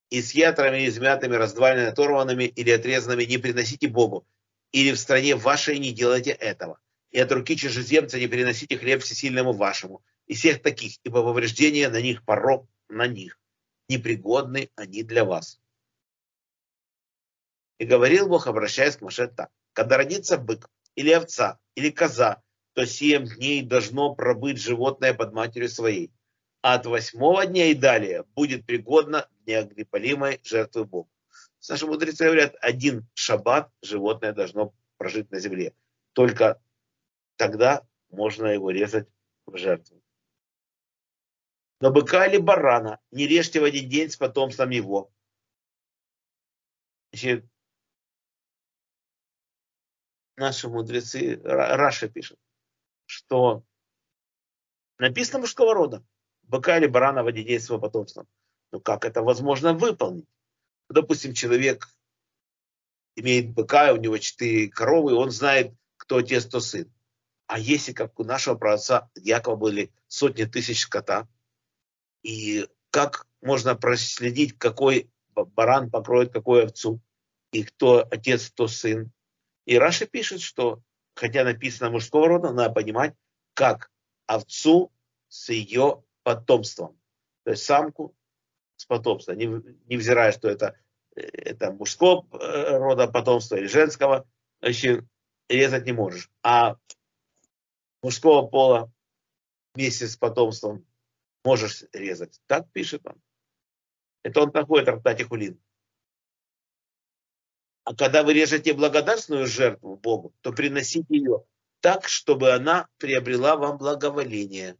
И 0.09 0.21
с 0.21 0.33
ятрами 0.33 0.87
измятыми, 0.87 1.35
раздваленными, 1.35 1.89
оторванными 1.89 2.45
или 2.45 2.71
отрезанными 2.71 3.25
не 3.25 3.37
приносите 3.37 3.89
Богу, 3.89 4.25
или 4.71 4.93
в 4.93 4.97
стране 4.97 5.35
вашей 5.35 5.79
не 5.79 5.91
делайте 5.91 6.31
этого. 6.31 6.79
И 7.11 7.19
от 7.19 7.29
руки 7.33 7.57
чужеземца 7.57 8.17
не 8.17 8.27
приносите 8.27 8.77
хлеб 8.77 9.01
всесильному 9.03 9.51
вашему. 9.51 10.01
И 10.27 10.33
всех 10.33 10.61
таких, 10.61 10.93
ибо 11.03 11.21
повреждение 11.21 11.89
на 11.89 11.99
них 11.99 12.23
порог 12.23 12.69
на 12.87 13.05
них. 13.05 13.37
Непригодны 13.89 14.69
они 14.75 15.03
для 15.03 15.23
вас. 15.25 15.61
И 17.79 17.85
говорил 17.85 18.27
Бог, 18.27 18.47
обращаясь 18.47 18.97
к 18.97 19.01
Маше 19.01 19.27
так. 19.27 19.49
Когда 19.73 19.97
родится 19.97 20.37
бык, 20.37 20.69
или 20.95 21.11
овца, 21.11 21.59
или 21.75 21.91
коза, 21.91 22.41
то 22.73 22.85
семь 22.85 23.25
дней 23.25 23.61
должно 23.61 24.15
пробыть 24.15 24.59
животное 24.59 25.13
под 25.13 25.33
матерью 25.33 25.69
своей. 25.69 26.11
А 26.61 26.73
от 26.73 26.85
восьмого 26.85 27.45
дня 27.45 27.67
и 27.67 27.75
далее 27.75 28.25
будет 28.35 28.65
пригодно 28.65 29.29
для 29.45 29.59
огнепалимой 29.59 30.41
жертвы 30.43 30.85
Богу. 30.85 31.09
Наши 31.69 31.85
мудрецы 31.85 32.25
говорят, 32.25 32.55
один 32.61 33.07
шаббат 33.13 33.71
животное 33.81 34.33
должно 34.33 34.73
прожить 34.97 35.31
на 35.31 35.39
земле. 35.39 35.73
Только 36.13 36.61
тогда 37.35 37.85
можно 38.09 38.47
его 38.47 38.71
резать 38.71 39.07
в 39.45 39.57
жертву. 39.57 40.01
Но 41.79 41.91
быка 41.91 42.25
или 42.25 42.37
барана 42.37 42.99
не 43.11 43.27
режьте 43.27 43.59
в 43.59 43.63
один 43.63 43.89
день 43.89 44.09
с 44.09 44.17
потомством 44.17 44.71
его. 44.71 45.11
Значит, 47.11 47.45
наши 50.35 50.67
мудрецы, 50.67 51.39
Раша 51.43 52.07
пишет, 52.09 52.39
что 53.05 53.63
написано 54.97 55.39
мужского 55.39 55.73
рода. 55.73 56.03
Быка 56.43 56.77
или 56.77 56.87
барана 56.87 57.23
в 57.23 57.31
детей 57.31 57.59
своего 57.59 57.81
потомства. 57.81 58.25
Но 58.71 58.79
как 58.79 59.05
это 59.05 59.21
возможно 59.21 59.73
выполнить? 59.73 60.27
Допустим, 60.89 61.33
человек 61.33 61.87
имеет 63.15 63.53
быка, 63.53 63.93
у 63.93 63.97
него 63.97 64.17
четыре 64.17 64.69
коровы, 64.69 65.13
он 65.13 65.31
знает, 65.31 65.73
кто 65.97 66.17
отец, 66.17 66.45
то 66.45 66.59
сын. 66.59 66.91
А 67.47 67.59
если, 67.59 67.93
как 67.93 68.19
у 68.19 68.23
нашего 68.23 68.55
праотца 68.55 69.09
Якова 69.15 69.55
были 69.55 69.91
сотни 70.07 70.45
тысяч 70.45 70.81
скота, 70.81 71.27
и 72.23 72.67
как 72.91 73.27
можно 73.41 73.75
проследить, 73.75 74.57
какой 74.57 75.09
баран 75.33 75.89
покроет 75.89 76.33
какую 76.33 76.63
овцу, 76.63 76.99
и 77.51 77.63
кто 77.63 78.05
отец, 78.09 78.49
кто 78.49 78.67
сын. 78.67 79.11
И 79.65 79.77
Раша 79.77 80.05
пишет, 80.05 80.41
что, 80.41 80.81
хотя 81.13 81.43
написано 81.43 81.91
мужского 81.91 82.27
рода, 82.27 82.51
надо 82.51 82.73
понимать, 82.73 83.13
как 83.53 83.91
овцу 84.25 84.91
с 85.27 85.49
ее 85.49 86.03
потомством. 86.23 86.99
То 87.43 87.51
есть 87.51 87.63
самку 87.63 88.15
с 88.75 88.85
потомством, 88.85 89.37
невзирая, 89.37 90.31
что 90.31 90.49
это, 90.49 90.77
это 91.15 91.71
мужского 91.71 92.27
э, 92.33 92.77
рода 92.77 93.07
потомства 93.07 93.55
или 93.55 93.67
женского, 93.67 94.27
значит, 94.61 95.05
резать 95.49 95.85
не 95.85 95.93
можешь. 95.93 96.29
А 96.43 96.77
мужского 98.01 98.47
пола 98.47 98.91
вместе 99.73 100.07
с 100.07 100.17
потомством 100.17 100.85
можешь 101.47 101.85
резать. 101.93 102.41
Так 102.45 102.69
пишет 102.73 103.07
он. 103.07 103.21
Это 104.23 104.41
он 104.41 104.51
находит 104.53 104.89
Рартати 104.89 105.23
Хулин. 105.23 105.57
А 107.85 107.95
когда 107.95 108.23
вы 108.23 108.33
режете 108.33 108.73
благодарственную 108.73 109.47
жертву 109.47 109.95
Богу, 109.95 110.35
то 110.41 110.51
приносите 110.51 111.05
ее 111.09 111.45
так, 111.79 112.09
чтобы 112.09 112.51
она 112.51 112.89
приобрела 112.97 113.55
вам 113.55 113.77
благоволение. 113.77 114.75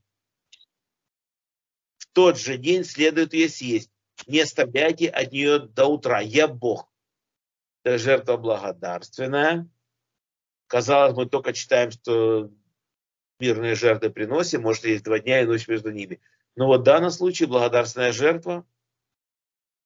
В 2.00 2.08
тот 2.12 2.38
же 2.38 2.58
день 2.58 2.84
следует 2.84 3.34
ее 3.34 3.48
съесть. 3.48 3.90
Не 4.26 4.42
оставляйте 4.42 5.08
от 5.08 5.32
нее 5.32 5.60
до 5.60 5.86
утра. 5.86 6.20
Я 6.20 6.50
Бог. 6.50 6.92
Это 7.84 7.98
жертва 7.98 8.36
благодарственная. 8.36 9.70
Казалось, 10.68 11.16
мы 11.16 11.28
только 11.28 11.54
читаем, 11.54 11.92
что 11.92 12.52
мирные 13.40 13.76
жертвы 13.76 14.10
приносим, 14.10 14.64
может, 14.64 14.84
есть 14.84 15.06
два 15.06 15.20
дня 15.20 15.42
и 15.42 15.46
ночь 15.46 15.70
между 15.70 15.92
ними. 15.92 16.20
Но 16.58 16.66
вот 16.66 16.82
в 16.82 16.84
данном 16.84 17.12
случае 17.12 17.48
благодарственная 17.48 18.12
жертва, 18.12 18.66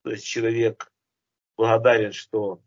то 0.03 0.11
есть 0.11 0.25
человек 0.25 0.89
благодарен, 1.57 2.13
что 2.13 2.63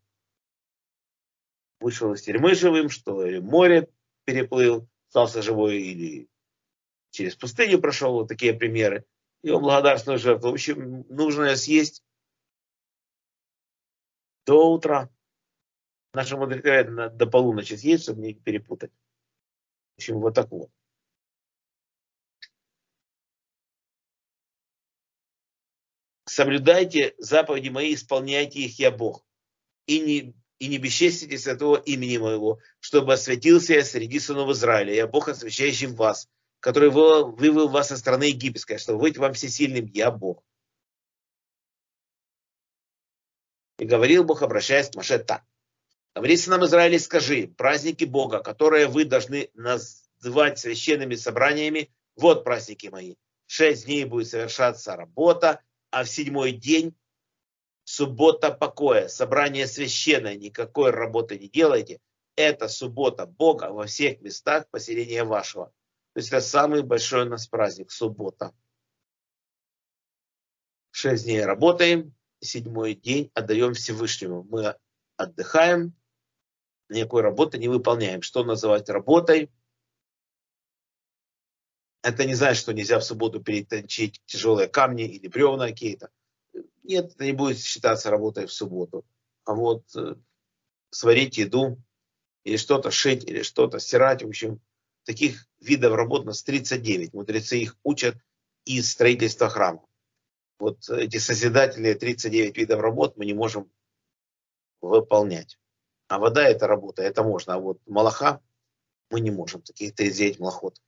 вышел 1.80 2.12
из 2.12 2.20
тюрьмы 2.20 2.54
живым, 2.54 2.90
что 2.90 3.26
море 3.40 3.88
переплыл, 4.26 4.87
остался 5.08 5.40
живой 5.40 5.78
или 5.78 6.28
через 7.12 7.34
пустыню 7.34 7.80
прошел, 7.80 8.12
вот 8.12 8.28
такие 8.28 8.52
примеры. 8.52 9.06
И 9.42 9.49
он 9.49 9.62
благодарственную 9.62 10.18
жертву. 10.18 10.50
В 10.50 10.52
общем, 10.52 11.06
нужно 11.08 11.56
съесть 11.56 12.04
до 14.44 14.70
утра. 14.70 15.08
Наши 16.12 16.37
мудрецы 16.37 16.84
до 17.08 17.26
полуночи 17.26 17.73
съесть, 17.73 18.02
чтобы 18.02 18.20
не 18.20 18.34
перепутать. 18.34 18.92
В 19.94 19.99
общем, 19.99 20.20
вот 20.20 20.34
так 20.34 20.50
вот. 20.50 20.70
Соблюдайте 26.35 27.14
заповеди 27.19 27.69
мои, 27.69 27.95
исполняйте 27.95 28.59
их, 28.59 28.81
я 28.81 28.91
Бог. 28.91 29.25
И 29.87 30.00
не, 30.00 30.35
и 30.59 30.67
не 30.67 30.79
бесчестите 30.79 31.38
святого 31.38 31.76
имени 31.76 32.17
моего, 32.17 32.59
чтобы 32.81 33.12
осветился 33.12 33.75
я 33.75 33.85
среди 33.85 34.19
сынов 34.19 34.50
Израиля. 34.50 34.93
Я 34.93 35.07
Бог, 35.07 35.29
освящающий 35.29 35.87
вас, 35.87 36.29
который 36.59 36.91
вывел 36.91 37.69
вас 37.69 37.87
со 37.87 37.97
страны 37.97 38.25
египетской, 38.25 38.79
чтобы 38.79 38.99
быть 38.99 39.17
вам 39.17 39.35
всесильным. 39.35 39.87
Я 39.87 40.11
Бог. 40.11 40.43
И 43.79 43.85
говорил 43.85 44.25
Бог, 44.25 44.43
обращаясь 44.43 44.91
к 44.91 44.97
Маше 44.97 45.21
так. 45.21 45.45
Говори 46.17 46.37
сынам 46.37 46.64
Израиля, 46.64 46.99
скажи, 46.99 47.47
праздники 47.47 48.07
Бога, 48.07 48.41
которые 48.41 48.88
вы 48.88 49.05
должны 49.05 49.50
называть 49.55 50.59
священными 50.59 51.14
собраниями, 51.14 51.95
вот 52.17 52.43
праздники 52.43 52.88
мои. 52.88 53.14
Шесть 53.47 53.85
дней 53.85 54.05
будет 54.05 54.26
совершаться 54.26 54.97
работа, 54.97 55.61
а 55.95 56.02
в 56.02 56.09
седьмой 56.09 56.50
день 56.50 56.93
суббота 57.85 58.50
покоя, 58.50 59.07
собрание 59.07 59.69
священное, 59.69 60.35
никакой 60.35 60.91
работы 60.91 61.39
не 61.39 61.49
делайте. 61.49 62.00
Это 62.35 62.67
суббота 62.67 63.26
Бога 63.26 63.71
во 63.71 63.87
всех 63.87 64.21
местах 64.21 64.69
поселения 64.71 65.23
вашего. 65.23 65.67
То 66.13 66.19
есть 66.19 66.30
это 66.30 66.41
самый 66.41 66.83
большой 66.83 67.26
у 67.26 67.28
нас 67.28 67.47
праздник, 67.47 67.93
суббота. 67.93 68.52
Шесть 70.91 71.26
дней 71.26 71.45
работаем, 71.45 72.13
седьмой 72.41 72.95
день 72.95 73.30
отдаем 73.33 73.75
Всевышнему. 73.75 74.43
Мы 74.43 74.75
отдыхаем, 75.17 75.95
никакой 76.89 77.23
работы 77.23 77.57
не 77.59 77.69
выполняем. 77.69 78.23
Что 78.23 78.43
называть 78.43 78.89
работой? 78.89 79.49
Это 82.04 82.26
не 82.26 82.34
значит, 82.34 82.60
что 82.60 82.75
нельзя 82.75 82.99
в 82.99 83.04
субботу 83.04 83.43
переточить 83.43 84.21
тяжелые 84.26 84.69
камни 84.69 85.04
или 85.04 85.26
бревна 85.26 85.69
какие-то. 85.69 86.10
Нет, 86.82 87.14
это 87.14 87.25
не 87.25 87.32
будет 87.32 87.58
считаться 87.58 88.10
работой 88.10 88.47
в 88.47 88.52
субботу. 88.52 89.06
А 89.47 89.54
вот 89.54 89.84
э, 89.97 90.14
сварить 90.90 91.38
еду, 91.38 91.82
или 92.43 92.58
что-то 92.58 92.90
шить, 92.90 93.25
или 93.25 93.40
что-то 93.40 93.78
стирать, 93.78 94.23
в 94.23 94.28
общем, 94.28 94.60
таких 95.04 95.47
видов 95.60 95.95
работ 95.95 96.25
у 96.25 96.26
нас 96.26 96.43
39. 96.43 97.14
Мудрецы 97.14 97.56
их 97.56 97.78
учат 97.82 98.17
из 98.67 98.90
строительства 98.90 99.49
храма. 99.49 99.86
Вот 100.58 100.86
эти 100.90 101.17
созидательные 101.17 101.95
39 101.95 102.54
видов 102.54 102.80
работ 102.80 103.17
мы 103.17 103.25
не 103.25 103.32
можем 103.32 103.73
выполнять. 104.82 105.58
А 106.08 106.19
вода 106.19 106.47
это 106.47 106.67
работа, 106.67 107.00
это 107.00 107.23
можно. 107.23 107.54
А 107.54 107.58
вот 107.58 107.80
малаха 107.86 108.43
мы 109.08 109.21
не 109.21 109.30
можем 109.30 109.62
таких 109.62 109.95
39 109.95 110.38
малахот. 110.38 110.78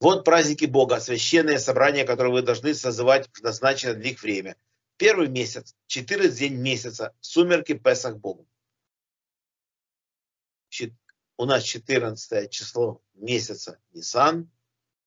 Вот 0.00 0.24
праздники 0.24 0.64
Бога, 0.64 0.98
священное 0.98 1.58
собрание, 1.58 2.04
которое 2.04 2.32
вы 2.32 2.42
должны 2.42 2.74
созывать 2.74 3.28
в 3.32 3.42
назначенное 3.42 3.94
для 3.94 4.10
них 4.10 4.22
время. 4.22 4.56
Первый 4.96 5.28
месяц, 5.28 5.76
14 5.88 6.36
день 6.36 6.54
месяца, 6.54 7.14
сумерки 7.20 7.74
Песах 7.74 8.16
Богу. 8.16 8.48
У 11.36 11.44
нас 11.44 11.62
14 11.64 12.50
число 12.50 13.02
месяца 13.14 13.78
Нисан. 13.92 14.50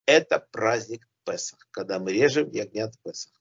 Это 0.05 0.39
праздник 0.39 1.07
Песах, 1.25 1.67
когда 1.71 1.99
мы 1.99 2.11
режем 2.11 2.49
ягнят 2.51 2.93
Песах. 3.03 3.33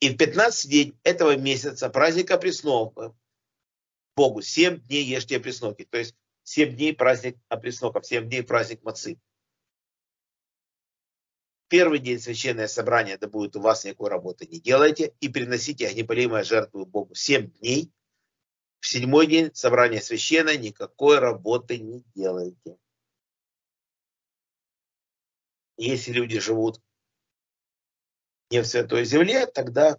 И 0.00 0.08
в 0.08 0.16
15 0.16 0.70
день 0.70 0.98
этого 1.04 1.36
месяца 1.36 1.88
праздника 1.88 2.36
преснов 2.36 2.94
Богу. 4.16 4.42
7 4.42 4.80
дней 4.80 5.04
ешьте 5.04 5.38
пресноки. 5.38 5.84
То 5.84 5.98
есть 5.98 6.16
7 6.44 6.74
дней 6.74 6.94
праздник 6.94 7.38
опресноков, 7.48 8.06
7 8.06 8.28
дней 8.28 8.42
праздник 8.42 8.82
мацы 8.82 9.20
первый 11.70 12.00
день 12.00 12.18
священное 12.18 12.66
собрание, 12.66 13.14
это 13.14 13.28
будет 13.28 13.56
у 13.56 13.60
вас 13.60 13.84
никакой 13.84 14.10
работы 14.10 14.46
не 14.46 14.60
делайте, 14.60 15.14
и 15.20 15.28
приносите 15.28 15.86
огнепалимое 15.86 16.42
жертву 16.42 16.84
Богу 16.84 17.14
7 17.14 17.50
дней. 17.52 17.92
В 18.80 18.88
седьмой 18.88 19.26
день 19.28 19.54
собрание 19.54 20.02
священное, 20.02 20.58
никакой 20.58 21.20
работы 21.20 21.78
не 21.78 22.02
делайте. 22.14 22.76
Если 25.76 26.12
люди 26.12 26.40
живут 26.40 26.82
не 28.50 28.62
в 28.62 28.66
святой 28.66 29.04
земле, 29.04 29.46
тогда 29.46 29.96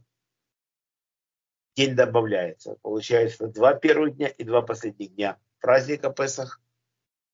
день 1.76 1.96
добавляется. 1.96 2.76
Получается 2.82 3.48
два 3.48 3.76
первых 3.76 4.18
дня 4.18 4.28
и 4.28 4.44
два 4.44 4.62
последних 4.62 5.16
дня 5.16 5.40
праздника 5.60 6.10
Песах 6.10 6.60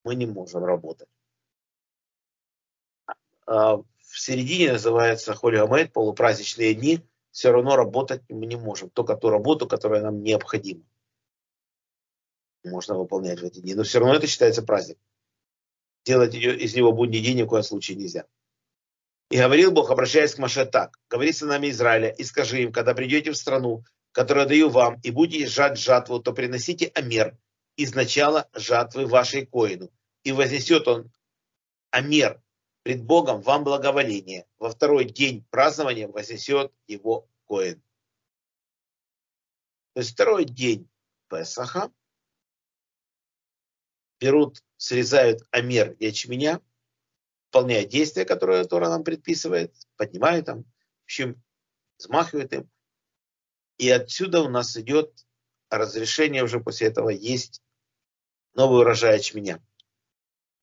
мы 0.03 0.13
не 0.15 0.27
можем 0.27 0.63
работать. 0.63 1.09
В 4.17 4.19
середине 4.19 4.71
называется 4.71 5.35
Холиамейт, 5.35 5.93
полупраздничные 5.93 6.73
дни, 6.73 7.01
все 7.29 7.51
равно 7.51 7.75
работать 7.75 8.23
мы 8.29 8.47
не 8.47 8.55
можем. 8.55 8.89
Только 8.89 9.15
ту 9.15 9.29
работу, 9.29 9.67
которая 9.67 10.01
нам 10.01 10.23
необходима. 10.23 10.81
Можно 12.63 12.97
выполнять 12.97 13.39
в 13.39 13.43
эти 13.43 13.59
дни. 13.59 13.75
Но 13.75 13.83
все 13.83 13.99
равно 13.99 14.15
это 14.15 14.25
считается 14.25 14.63
праздник. 14.63 14.97
Делать 16.03 16.33
из 16.33 16.75
него 16.75 16.93
будний 16.93 17.19
день 17.19 17.37
ни 17.37 17.43
в 17.43 17.47
коем 17.47 17.61
случае 17.61 17.97
нельзя. 17.97 18.25
И 19.29 19.37
говорил 19.37 19.71
Бог, 19.71 19.91
обращаясь 19.91 20.33
к 20.33 20.39
Маше 20.39 20.65
так. 20.65 20.97
Говори 21.11 21.31
с 21.31 21.41
нами 21.41 21.69
Израиля 21.69 22.09
и 22.09 22.23
скажи 22.23 22.63
им, 22.63 22.71
когда 22.71 22.95
придете 22.95 23.29
в 23.31 23.37
страну, 23.37 23.83
которую 24.13 24.47
даю 24.47 24.69
вам, 24.69 24.99
и 25.03 25.11
будете 25.11 25.45
жать 25.45 25.77
жатву, 25.77 26.19
то 26.19 26.33
приносите 26.33 26.87
амер 26.95 27.37
из 27.75 27.93
начала 27.93 28.49
жатвы 28.55 29.05
вашей 29.05 29.45
коину. 29.45 29.91
И 30.23 30.31
вознесет 30.31 30.87
он 30.87 31.11
амер 31.91 32.41
пред 32.87 33.03
Богом 33.03 33.41
вам 33.41 33.65
благоволение. 33.65 34.47
Во 34.59 34.69
второй 34.69 35.03
день 35.03 35.45
празднования 35.49 36.07
вознесет 36.07 36.71
его 36.87 37.27
Коин. 37.45 37.83
То 39.91 39.99
есть 39.99 40.13
второй 40.13 40.45
день 40.45 40.89
Песаха 41.29 41.91
берут, 44.21 44.63
срезают 44.77 45.45
амер 45.51 45.97
ячменя, 45.99 46.61
выполняя 47.47 47.83
действия, 47.85 48.23
которые 48.23 48.63
Тора 48.63 48.87
нам 48.87 49.03
предписывает, 49.03 49.75
поднимают 49.97 50.45
там, 50.45 50.63
в 50.63 51.03
общем, 51.03 51.43
взмахивают 51.97 52.53
им. 52.53 52.71
И 53.79 53.89
отсюда 53.89 54.39
у 54.43 54.47
нас 54.47 54.77
идет 54.77 55.25
разрешение 55.69 56.41
уже 56.41 56.61
после 56.61 56.87
этого 56.87 57.09
есть 57.09 57.61
новый 58.53 58.79
урожай 58.79 59.17
ячменя. 59.17 59.61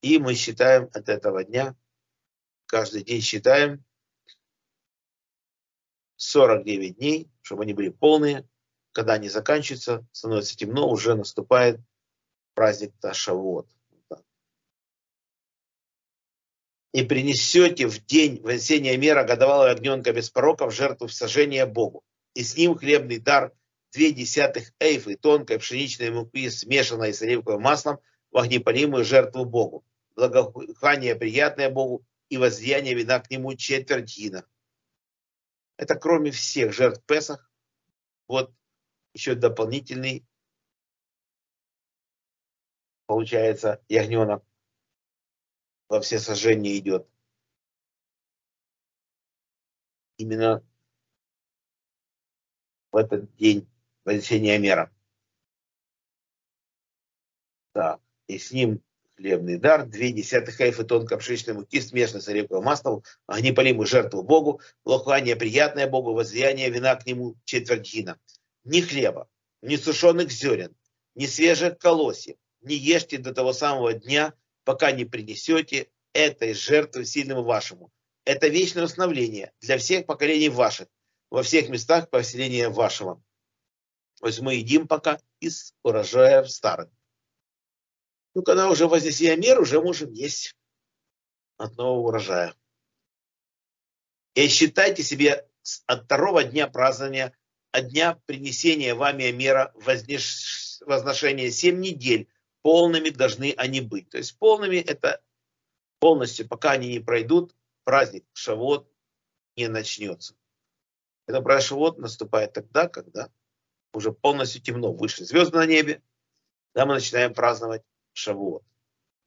И 0.01 0.17
мы 0.17 0.33
считаем 0.33 0.89
от 0.91 1.07
этого 1.07 1.43
дня, 1.43 1.75
каждый 2.67 3.03
день 3.03 3.21
считаем 3.21 3.83
49 6.17 6.97
дней, 6.97 7.29
чтобы 7.41 7.63
они 7.63 7.73
были 7.73 7.89
полные. 7.89 8.47
Когда 8.91 9.13
они 9.13 9.27
заканчиваются, 9.29 10.05
становится 10.11 10.55
темно, 10.55 10.89
уже 10.89 11.15
наступает 11.15 11.79
праздник 12.53 12.93
Ташавот. 12.99 13.67
И 16.93 17.03
принесете 17.03 17.87
в 17.87 18.05
день 18.05 18.41
вознесения 18.41 18.95
мера 18.97 19.25
годовалого 19.25 19.69
огненка 19.69 20.13
без 20.13 20.29
порока 20.29 20.65
в 20.65 20.71
жертву 20.71 21.07
всажения 21.07 21.65
Богу. 21.65 22.03
И 22.35 22.43
с 22.43 22.55
ним 22.55 22.75
хлебный 22.77 23.19
дар 23.19 23.51
две 23.91 24.13
десятых 24.13 24.71
эйфы 24.79 25.17
тонкой 25.17 25.59
пшеничной 25.59 26.11
муки, 26.11 26.49
смешанной 26.49 27.13
с 27.13 27.21
оливковым 27.21 27.61
маслом, 27.61 27.99
в 28.31 28.37
огнепалимую 28.37 29.03
жертву 29.03 29.43
Богу. 29.43 29.85
Благоухание 30.15 31.15
приятное 31.15 31.69
Богу 31.69 32.05
и 32.29 32.37
возлияние 32.37 32.95
вина 32.95 33.19
к 33.19 33.29
нему 33.29 33.55
четверть 33.55 34.17
гина. 34.17 34.47
Это 35.77 35.95
кроме 35.95 36.31
всех 36.31 36.73
жертв 36.73 37.03
Песах. 37.05 37.51
Вот 38.27 38.53
еще 39.13 39.35
дополнительный 39.35 40.25
получается 43.05 43.83
ягненок 43.87 44.43
во 45.87 46.01
все 46.01 46.19
сожжения 46.19 46.77
идет. 46.77 47.07
Именно 50.17 50.65
в 52.91 52.97
этот 52.97 53.35
день 53.35 53.69
вознесения 54.05 54.57
мера. 54.57 54.91
Так, 57.73 58.01
и 58.27 58.37
с 58.37 58.51
ним 58.51 58.81
хлебный 59.17 59.57
дар, 59.57 59.85
две 59.85 60.11
десятых 60.11 60.57
кайфы 60.57 60.83
тонко 60.83 61.17
пшеничной 61.17 61.53
муки, 61.53 61.79
смешанной 61.81 62.21
с 62.21 62.27
оливковым 62.27 62.65
маслом, 62.65 63.03
огнепалимую 63.27 63.87
жертву 63.87 64.23
Богу, 64.23 64.61
лохание 64.83 65.35
приятное 65.35 65.87
Богу, 65.87 66.13
возлияние 66.13 66.69
вина 66.69 66.95
к 66.95 67.05
нему 67.05 67.35
четверть 67.45 67.91
гина. 67.93 68.19
Ни 68.63 68.81
хлеба, 68.81 69.29
ни 69.61 69.75
сушеных 69.75 70.31
зерен, 70.31 70.75
ни 71.15 71.25
свежих 71.25 71.77
колосьев, 71.77 72.37
не 72.61 72.75
ешьте 72.75 73.17
до 73.17 73.33
того 73.33 73.53
самого 73.53 73.93
дня, 73.93 74.33
пока 74.63 74.91
не 74.91 75.05
принесете 75.05 75.87
этой 76.13 76.53
жертвы 76.53 77.05
сильному 77.05 77.43
вашему. 77.43 77.91
Это 78.25 78.47
вечное 78.47 78.85
установление 78.85 79.51
для 79.61 79.77
всех 79.77 80.07
поколений 80.07 80.49
ваших, 80.49 80.87
во 81.29 81.43
всех 81.43 81.69
местах 81.69 82.09
поселения 82.09 82.69
вашего. 82.69 83.21
То 84.19 84.27
есть 84.27 84.39
мы 84.39 84.55
едим 84.55 84.87
пока 84.87 85.19
из 85.39 85.73
урожая 85.83 86.43
старых. 86.45 86.89
Ну, 88.35 88.43
когда 88.43 88.69
уже 88.69 88.87
вознесение 88.87 89.37
мер, 89.37 89.61
уже 89.61 89.81
можем 89.81 90.11
есть 90.11 90.55
от 91.57 91.77
нового 91.77 92.09
урожая. 92.09 92.53
И 94.35 94.49
считайте 94.49 95.03
себе 95.03 95.47
от 95.87 96.03
второго 96.03 96.43
дня 96.43 96.67
празднования, 96.67 97.35
от 97.71 97.87
дня 97.87 98.19
принесения 98.25 98.93
вами 98.93 99.31
мера 99.31 99.71
вознеш... 99.75 100.81
возношения 100.81 101.49
семь 101.49 101.79
недель, 101.79 102.27
полными 102.61 103.09
должны 103.09 103.53
они 103.55 103.79
быть. 103.79 104.09
То 104.09 104.17
есть 104.17 104.37
полными 104.37 104.77
это 104.77 105.23
полностью, 105.99 106.45
пока 106.45 106.71
они 106.71 106.89
не 106.89 106.99
пройдут, 106.99 107.55
праздник 107.85 108.25
Шавот 108.33 108.91
не 109.55 109.69
начнется. 109.69 110.35
Это 111.25 111.41
праздник 111.41 111.69
Шавот 111.69 111.99
наступает 111.99 112.51
тогда, 112.51 112.89
когда 112.89 113.31
уже 113.93 114.11
полностью 114.11 114.61
темно, 114.61 114.91
вышли 114.91 115.23
звезды 115.23 115.55
на 115.55 115.65
небе, 115.65 116.01
да, 116.73 116.85
мы 116.85 116.95
начинаем 116.95 117.33
праздновать 117.33 117.83
Шавуот. 118.15 118.63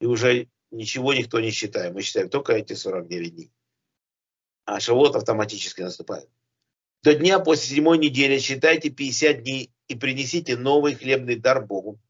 И 0.00 0.06
уже 0.06 0.48
ничего 0.70 1.12
никто 1.12 1.40
не 1.40 1.50
считает. 1.50 1.94
Мы 1.94 2.02
считаем 2.02 2.28
только 2.30 2.54
эти 2.54 2.72
49 2.72 3.34
дней. 3.34 3.52
А 4.64 4.80
Шавуот 4.80 5.14
автоматически 5.14 5.82
наступает. 5.82 6.28
До 7.02 7.14
дня 7.14 7.38
после 7.38 7.76
седьмой 7.76 7.98
недели 7.98 8.38
считайте 8.38 8.90
50 8.90 9.42
дней 9.42 9.70
и 9.86 9.94
принесите 9.94 10.56
новый 10.56 10.94
хлебный 10.94 11.36
дар 11.36 11.64
Богу. 11.64 12.00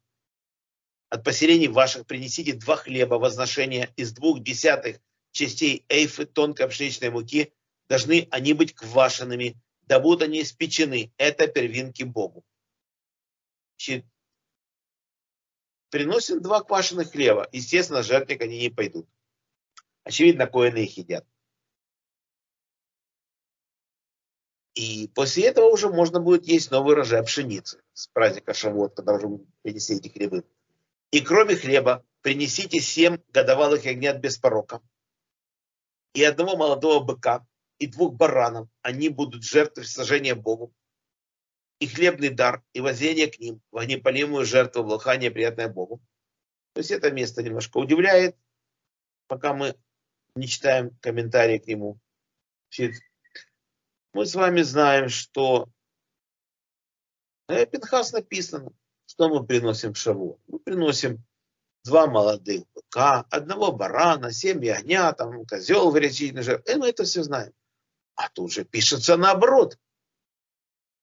От 1.11 1.25
поселений 1.25 1.69
ваших 1.69 2.07
принесите 2.07 2.55
два 2.55 2.77
хлеба 2.77 3.17
возношения 3.17 3.93
из 3.97 4.13
двух 4.13 4.43
десятых 4.43 5.01
частей 5.33 5.85
эйфы 5.89 6.27
тонкой 6.27 6.69
пшеничной 6.69 7.11
муки. 7.11 7.53
Должны 7.89 8.29
они 8.31 8.53
быть 8.53 8.75
квашенными, 8.75 9.57
да 9.83 9.99
будут 9.99 10.23
они 10.23 10.43
испечены. 10.43 11.13
Это 11.17 11.49
первинки 11.49 12.03
Богу. 12.03 12.45
Приносим 15.91 16.43
два 16.43 16.63
квашеных 16.63 17.13
хлеба. 17.13 17.49
Естественно, 17.53 18.03
жертвник 18.03 18.43
они 18.43 18.59
не 18.59 18.71
пойдут. 18.71 19.09
Очевидно, 20.05 20.47
коины 20.47 20.79
их 20.79 20.97
едят. 20.97 21.27
И 24.75 25.09
после 25.15 25.47
этого 25.47 25.67
уже 25.67 25.89
можно 25.89 26.21
будет 26.21 26.47
есть 26.47 26.71
новый 26.71 26.93
урожай 26.93 27.25
пшеницы 27.25 27.83
с 27.95 28.07
праздника 28.09 28.55
Шавот, 28.55 28.95
когда 28.95 29.15
уже 29.15 29.27
принесли 29.63 29.97
эти 29.97 30.09
хлебы. 30.09 30.45
И 31.11 31.21
кроме 31.21 31.57
хлеба 31.57 32.05
принесите 32.21 32.79
семь 32.79 33.19
годовалых 33.33 33.85
ягнят 33.87 34.21
без 34.21 34.39
порока 34.39 34.81
и 36.15 36.23
одного 36.23 36.57
молодого 36.57 37.03
быка 37.03 37.47
и 37.79 37.87
двух 37.87 38.15
баранов. 38.15 38.69
Они 38.83 39.09
будут 39.09 39.43
жертвой 39.43 39.85
сожжения 39.85 40.35
Богу 40.35 40.73
и 41.79 41.87
хлебный 41.87 42.31
дар, 42.31 42.63
и 42.73 42.81
воззрение 42.81 43.29
к 43.29 43.39
ним, 43.39 43.61
в 43.71 43.79
огнепалимую 43.79 44.45
жертву, 44.45 44.83
благоухание, 44.83 45.31
приятное 45.31 45.69
Богу. 45.69 46.01
То 46.73 46.81
есть 46.81 46.91
это 46.91 47.11
место 47.11 47.43
немножко 47.43 47.79
удивляет, 47.79 48.37
пока 49.27 49.55
мы 49.55 49.77
не 50.35 50.47
читаем 50.47 50.97
комментарии 51.01 51.59
к 51.59 51.67
нему. 51.67 51.99
Мы 54.13 54.27
с 54.27 54.35
вами 54.35 54.63
знаем, 54.63 55.09
что 55.09 55.69
Пинхас 57.47 58.13
написано, 58.13 58.73
что 59.07 59.29
мы 59.29 59.47
приносим 59.47 59.95
в 59.95 59.99
Шаву. 59.99 60.41
Мы 60.47 60.59
приносим 60.59 61.25
два 61.85 62.07
молодых 62.07 62.65
быка, 62.75 63.25
одного 63.31 63.73
барана, 63.73 64.33
семь 64.33 64.65
ягня, 64.65 65.13
там 65.13 65.47
козел 65.47 65.91
горячительный 65.91 66.43
жертв. 66.43 66.69
И 66.69 66.75
мы 66.77 66.89
это 66.89 67.05
все 67.05 67.23
знаем. 67.23 67.53
А 68.17 68.29
тут 68.29 68.53
же 68.53 68.65
пишется 68.65 69.17
наоборот 69.17 69.79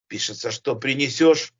пишется, 0.07 0.51
что 0.51 0.75
принесешь 0.75 1.53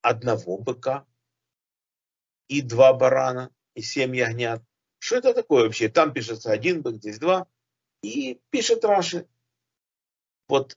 одного 0.00 0.58
быка 0.58 1.06
и 2.48 2.60
два 2.60 2.92
барана 2.92 3.50
и 3.74 3.82
семь 3.82 4.16
ягнят. 4.16 4.62
Что 4.98 5.16
это 5.16 5.34
такое 5.34 5.64
вообще? 5.64 5.88
Там 5.88 6.12
пишется 6.12 6.52
один 6.52 6.82
бык, 6.82 6.96
здесь 6.96 7.18
два. 7.18 7.48
И 8.02 8.40
пишет 8.50 8.84
Раши. 8.84 9.28
Вот 10.48 10.76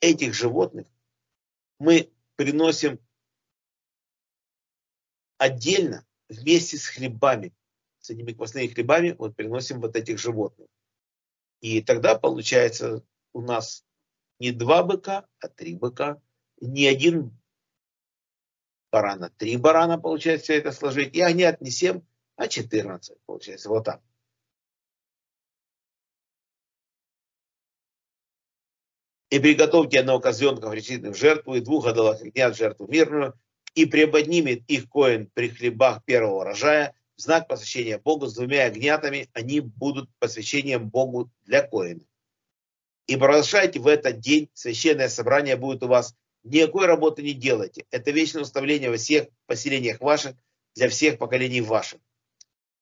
этих 0.00 0.34
животных 0.34 0.86
мы 1.78 2.12
приносим 2.36 2.98
отдельно 5.38 6.06
вместе 6.28 6.76
с 6.76 6.86
хлебами, 6.86 7.54
с 8.00 8.10
этими 8.10 8.32
квасными 8.32 8.66
хлебами, 8.66 9.12
вот 9.12 9.36
приносим 9.36 9.80
вот 9.80 9.96
этих 9.96 10.18
животных. 10.18 10.68
И 11.60 11.82
тогда 11.82 12.18
получается 12.18 13.04
у 13.32 13.40
нас 13.40 13.84
не 14.38 14.52
два 14.52 14.82
быка, 14.82 15.26
а 15.40 15.48
три 15.48 15.76
быка. 15.76 16.20
Не 16.60 16.86
один 16.86 17.38
барана, 18.90 19.30
три 19.30 19.56
барана 19.56 19.98
получается 19.98 20.44
все 20.44 20.58
это 20.58 20.72
сложить. 20.72 21.14
И 21.14 21.20
они 21.20 21.46
не 21.60 21.70
7, 21.70 22.00
а 22.36 22.48
14 22.48 23.18
получается. 23.26 23.68
Вот 23.68 23.84
так. 23.84 24.02
И 29.30 29.38
приготовьте 29.38 30.00
одного 30.00 30.20
козленка 30.20 30.70
в 30.70 31.14
жертву 31.14 31.56
и 31.56 31.60
двух 31.60 31.84
годовых 31.84 32.22
ягнят 32.22 32.56
жертву 32.56 32.86
мирную, 32.86 33.38
и 33.74 33.84
преподнимет 33.84 34.62
их 34.68 34.88
коин 34.88 35.30
при 35.34 35.50
хлебах 35.50 36.02
первого 36.04 36.40
урожая, 36.40 36.94
знак 37.16 37.48
посвящения 37.48 37.98
Богу 37.98 38.26
с 38.26 38.34
двумя 38.34 38.64
огнятами, 38.64 39.28
они 39.32 39.60
будут 39.60 40.10
посвящением 40.18 40.88
Богу 40.88 41.30
для 41.44 41.62
коина. 41.62 42.02
И 43.06 43.16
продолжайте 43.16 43.78
в 43.78 43.86
этот 43.86 44.20
день, 44.20 44.50
священное 44.52 45.08
собрание 45.08 45.56
будет 45.56 45.82
у 45.82 45.88
вас, 45.88 46.14
никакой 46.42 46.86
работы 46.86 47.22
не 47.22 47.32
делайте. 47.34 47.84
Это 47.90 48.10
вечное 48.10 48.42
уставление 48.42 48.90
во 48.90 48.96
всех 48.96 49.28
поселениях 49.46 50.00
ваших, 50.00 50.36
для 50.74 50.88
всех 50.88 51.18
поколений 51.18 51.60
ваших. 51.60 52.00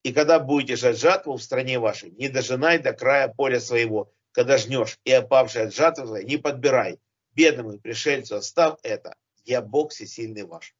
И 0.03 0.13
когда 0.13 0.39
будете 0.39 0.75
жать 0.75 0.99
жатву 0.99 1.37
в 1.37 1.41
стране 1.41 1.79
вашей, 1.79 2.11
не 2.11 2.29
дожинай 2.29 2.77
до 2.77 2.93
края 2.93 3.27
поля 3.27 3.59
своего, 3.59 4.11
когда 4.31 4.57
жнешь, 4.57 4.99
и 5.05 5.11
опавший 5.11 5.63
от 5.63 5.73
жатвы 5.73 6.23
не 6.23 6.37
подбирай. 6.37 6.99
Бедному 7.33 7.79
пришельцу 7.79 8.35
оставь 8.35 8.77
это. 8.83 9.15
Я 9.45 9.61
Бог 9.61 9.91
всесильный 9.91 10.43
ваш. 10.43 10.75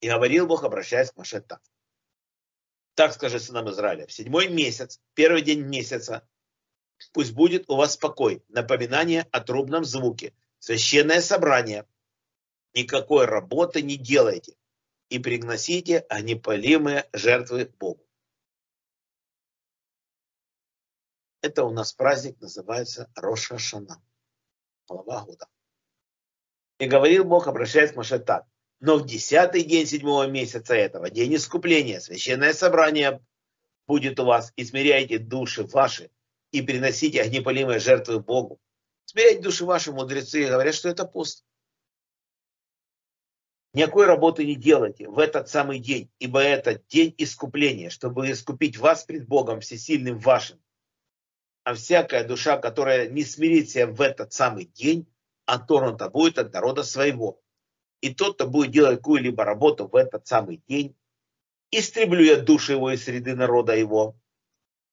И 0.00 0.08
говорил 0.08 0.46
Бог, 0.46 0.64
обращаясь 0.64 1.10
к 1.10 1.16
Маше 1.16 1.40
так. 1.40 1.60
Так 2.94 3.12
скажи 3.12 3.38
сынам 3.38 3.70
Израиля, 3.70 4.06
в 4.06 4.12
седьмой 4.12 4.48
месяц, 4.48 5.00
первый 5.14 5.42
день 5.42 5.60
месяца, 5.60 6.28
пусть 7.12 7.32
будет 7.32 7.68
у 7.70 7.76
вас 7.76 7.96
покой, 7.96 8.42
напоминание 8.48 9.26
о 9.30 9.40
трубном 9.40 9.84
звуке, 9.84 10.34
священное 10.58 11.20
собрание. 11.20 11.86
Никакой 12.74 13.26
работы 13.26 13.82
не 13.82 13.96
делайте 13.96 14.56
и 15.08 15.18
приносите 15.18 16.00
огнепалимые 16.00 17.08
жертвы 17.12 17.66
Богу. 17.78 18.04
Это 21.40 21.64
у 21.64 21.70
нас 21.70 21.92
праздник 21.92 22.40
называется 22.40 23.10
Роша 23.14 23.58
Шана, 23.58 24.02
глава 24.88 25.24
года. 25.24 25.48
И 26.78 26.86
говорил 26.86 27.24
Бог, 27.24 27.46
обращаясь 27.46 27.92
к 27.92 27.96
Моше 27.96 28.18
так. 28.18 28.46
Но 28.80 28.96
в 28.96 29.06
десятый 29.06 29.64
день 29.64 29.86
седьмого 29.86 30.26
месяца 30.28 30.74
этого, 30.74 31.10
день 31.10 31.34
искупления, 31.34 32.00
священное 32.00 32.52
собрание 32.52 33.20
будет 33.86 34.20
у 34.20 34.24
вас, 34.24 34.52
и 34.56 34.64
смиряйте 34.64 35.18
души 35.18 35.64
ваши, 35.64 36.10
и 36.52 36.62
приносите 36.62 37.22
огнепалимые 37.22 37.80
жертвы 37.80 38.20
Богу. 38.20 38.60
Смиряйте 39.04 39.40
души 39.42 39.64
ваши, 39.64 39.90
мудрецы, 39.90 40.46
говорят, 40.46 40.74
что 40.74 40.88
это 40.88 41.04
пост. 41.04 41.44
Никакой 43.74 44.06
работы 44.06 44.46
не 44.46 44.54
делайте 44.54 45.08
в 45.08 45.18
этот 45.18 45.48
самый 45.48 45.78
день, 45.78 46.10
ибо 46.18 46.40
это 46.40 46.80
день 46.88 47.14
искупления, 47.18 47.90
чтобы 47.90 48.30
искупить 48.30 48.78
вас 48.78 49.04
пред 49.04 49.26
Богом 49.26 49.60
всесильным 49.60 50.18
вашим. 50.18 50.60
А 51.64 51.74
всякая 51.74 52.24
душа, 52.24 52.56
которая 52.56 53.08
не 53.08 53.24
смирится 53.24 53.86
в 53.86 54.00
этот 54.00 54.32
самый 54.32 54.64
день, 54.64 55.06
оторванта 55.44 56.08
будет 56.08 56.38
от 56.38 56.52
народа 56.52 56.82
своего. 56.82 57.40
И 58.00 58.14
тот, 58.14 58.34
кто 58.34 58.46
будет 58.46 58.70
делать 58.70 58.98
какую-либо 58.98 59.44
работу 59.44 59.88
в 59.88 59.96
этот 59.96 60.26
самый 60.26 60.62
день, 60.68 60.96
истреблю 61.70 62.22
я 62.22 62.36
душу 62.36 62.72
его 62.72 62.90
из 62.90 63.04
среды 63.04 63.34
народа 63.34 63.76
его. 63.76 64.16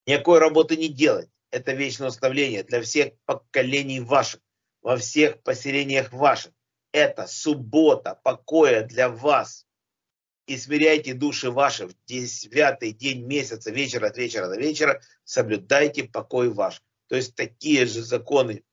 Никакой 0.05 0.39
работы 0.39 0.75
не 0.75 0.89
делать. 0.89 1.29
Это 1.51 1.73
вечное 1.73 2.09
уставление 2.09 2.63
для 2.63 2.81
всех 2.81 3.13
поколений 3.25 3.99
ваших, 3.99 4.41
во 4.81 4.97
всех 4.97 5.41
поселениях 5.43 6.11
ваших. 6.11 6.51
Это 6.91 7.27
суббота 7.27 8.19
покоя 8.23 8.83
для 8.83 9.09
вас. 9.09 9.65
И 10.47 10.57
смиряйте 10.57 11.13
души 11.13 11.49
ваши 11.49 11.87
в 11.87 11.95
девятый 12.05 12.91
день 12.91 13.25
месяца, 13.25 13.71
вечера 13.71 14.07
от 14.07 14.17
вечера 14.17 14.47
до 14.47 14.57
вечера, 14.57 15.01
соблюдайте 15.23 16.03
покой 16.03 16.49
ваш. 16.49 16.83
То 17.07 17.15
есть 17.15 17.35
такие 17.35 17.85
же 17.85 18.01
законы, 18.03 18.63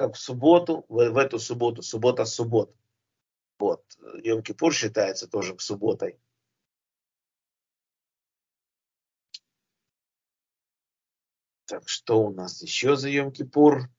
как 0.00 0.14
в 0.14 0.18
субботу, 0.18 0.86
в, 0.88 1.10
в 1.10 1.18
эту 1.18 1.38
субботу, 1.38 1.82
суббота 1.82 2.24
суббот. 2.24 2.74
Вот. 3.58 3.84
Йом-Кипур 4.24 4.72
считается 4.72 5.28
тоже 5.28 5.58
субботой. 5.58 6.18
Так, 11.66 11.86
что 11.86 12.22
у 12.22 12.32
нас 12.32 12.62
еще 12.62 12.96
за 12.96 13.10
Йом-Кипур? 13.10 13.90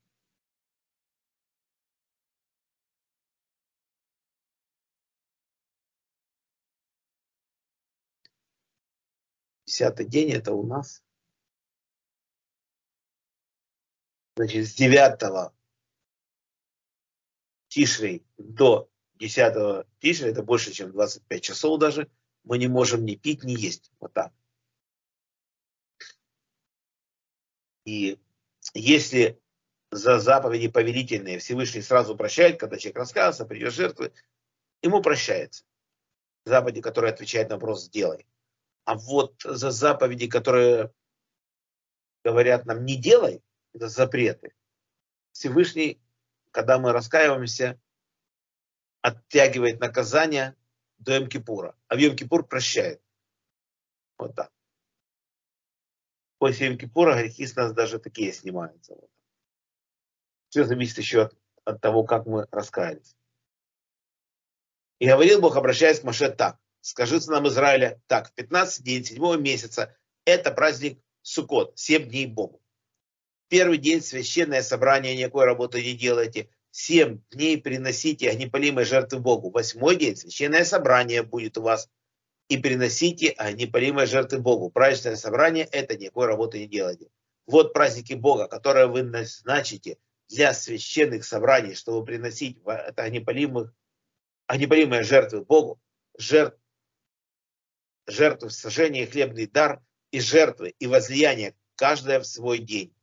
Десятый 9.67 10.07
день 10.07 10.31
это 10.31 10.53
у 10.53 10.65
нас. 10.65 11.03
Значит, 14.35 14.65
с 14.65 14.73
девятого 14.73 15.53
Тишрей 17.71 18.25
до 18.37 18.89
10 19.15 19.87
Тишрей, 19.99 20.31
это 20.31 20.43
больше, 20.43 20.71
чем 20.73 20.91
25 20.91 21.41
часов 21.41 21.79
даже, 21.79 22.11
мы 22.43 22.57
не 22.57 22.67
можем 22.67 23.05
ни 23.05 23.15
пить, 23.15 23.45
ни 23.45 23.53
есть. 23.53 23.93
Вот 24.01 24.11
так. 24.11 24.33
И 27.85 28.19
если 28.73 29.39
за 29.89 30.19
заповеди 30.19 30.67
повелительные 30.67 31.39
Всевышний 31.39 31.81
сразу 31.81 32.17
прощает, 32.17 32.59
когда 32.59 32.77
человек 32.77 32.97
раскаялся, 32.97 33.45
придет 33.45 33.73
жертвы, 33.73 34.11
ему 34.81 35.01
прощается. 35.01 35.63
Заповеди, 36.43 36.81
которые 36.81 37.13
отвечают 37.13 37.49
на 37.49 37.55
вопрос 37.55 37.85
«сделай». 37.85 38.27
А 38.83 38.95
вот 38.95 39.41
за 39.43 39.71
заповеди, 39.71 40.27
которые 40.27 40.91
говорят 42.25 42.65
нам 42.65 42.83
«не 42.83 42.97
делай», 42.97 43.41
это 43.73 43.87
запреты, 43.87 44.53
Всевышний, 45.31 46.01
когда 46.51 46.79
мы 46.79 46.91
раскаиваемся, 46.91 47.79
оттягивает 49.01 49.79
наказание 49.79 50.55
до 50.99 51.17
Йом-Кипура, 51.17 51.75
а 51.87 51.95
в 51.95 51.99
Йом-Кипур 51.99 52.43
прощает. 52.43 53.01
Вот 54.17 54.35
так 54.35 54.51
после 56.41 56.69
Йом-Кипура 56.69 57.15
грехи 57.19 57.45
с 57.45 57.55
нас 57.55 57.71
даже 57.71 57.99
такие 57.99 58.33
снимаются. 58.33 58.97
Все 60.49 60.63
зависит 60.63 60.97
еще 60.97 61.21
от, 61.25 61.37
от 61.65 61.79
того, 61.81 62.03
как 62.03 62.25
мы 62.25 62.47
раскаялись. 62.49 63.15
И 64.97 65.07
говорил 65.07 65.39
Бог, 65.39 65.55
обращаясь 65.55 65.99
к 65.99 66.03
Маше 66.03 66.31
так. 66.31 66.57
Скажите 66.81 67.29
нам 67.29 67.47
Израиля 67.47 68.01
так, 68.07 68.29
в 68.29 68.33
15 68.33 68.83
день 68.83 69.03
7 69.03 69.39
месяца 69.39 69.95
это 70.25 70.49
праздник 70.49 70.99
Суккот, 71.21 71.77
7 71.77 72.09
дней 72.09 72.25
Богу. 72.25 72.59
Первый 73.51 73.79
день 73.79 74.01
священное 74.01 74.61
собрание, 74.61 75.13
никакой 75.13 75.43
работы 75.43 75.83
не 75.83 75.91
делайте. 75.91 76.47
Семь 76.71 77.19
дней 77.31 77.61
приносите 77.61 78.29
огнепалимые 78.29 78.85
жертвы 78.85 79.19
Богу. 79.19 79.49
Восьмой 79.49 79.97
день 79.97 80.15
священное 80.15 80.63
собрание 80.63 81.21
будет 81.21 81.57
у 81.57 81.61
вас 81.61 81.89
и 82.47 82.57
приносите 82.57 83.35
непалимые 83.55 84.07
жертвы 84.07 84.39
Богу. 84.39 84.69
Праздничное 84.69 85.17
собрание– 85.17 85.65
это 85.73 85.97
никакой 85.97 86.27
работы 86.27 86.59
не 86.59 86.67
делайте. 86.67 87.09
Вот 87.45 87.73
праздники 87.73 88.13
Бога, 88.13 88.47
которые 88.47 88.87
вы 88.87 89.03
назначите 89.03 89.97
для 90.29 90.53
священных 90.53 91.25
собраний, 91.25 91.75
чтобы 91.75 92.05
приносить 92.05 92.57
это 92.65 93.03
огнепалимых, 93.03 93.73
огнепалимые 94.47 95.03
жертвы 95.03 95.43
Богу, 95.43 95.77
жертв, 96.17 96.57
жертвы 98.07 98.47
в 98.47 98.53
сожжении, 98.53 99.03
хлебный 99.03 99.45
дар 99.45 99.81
и 100.11 100.21
жертвы, 100.21 100.73
и 100.79 100.87
возлияние, 100.87 101.53
каждое 101.75 102.21
в 102.21 102.25
свой 102.25 102.59
день. 102.59 102.95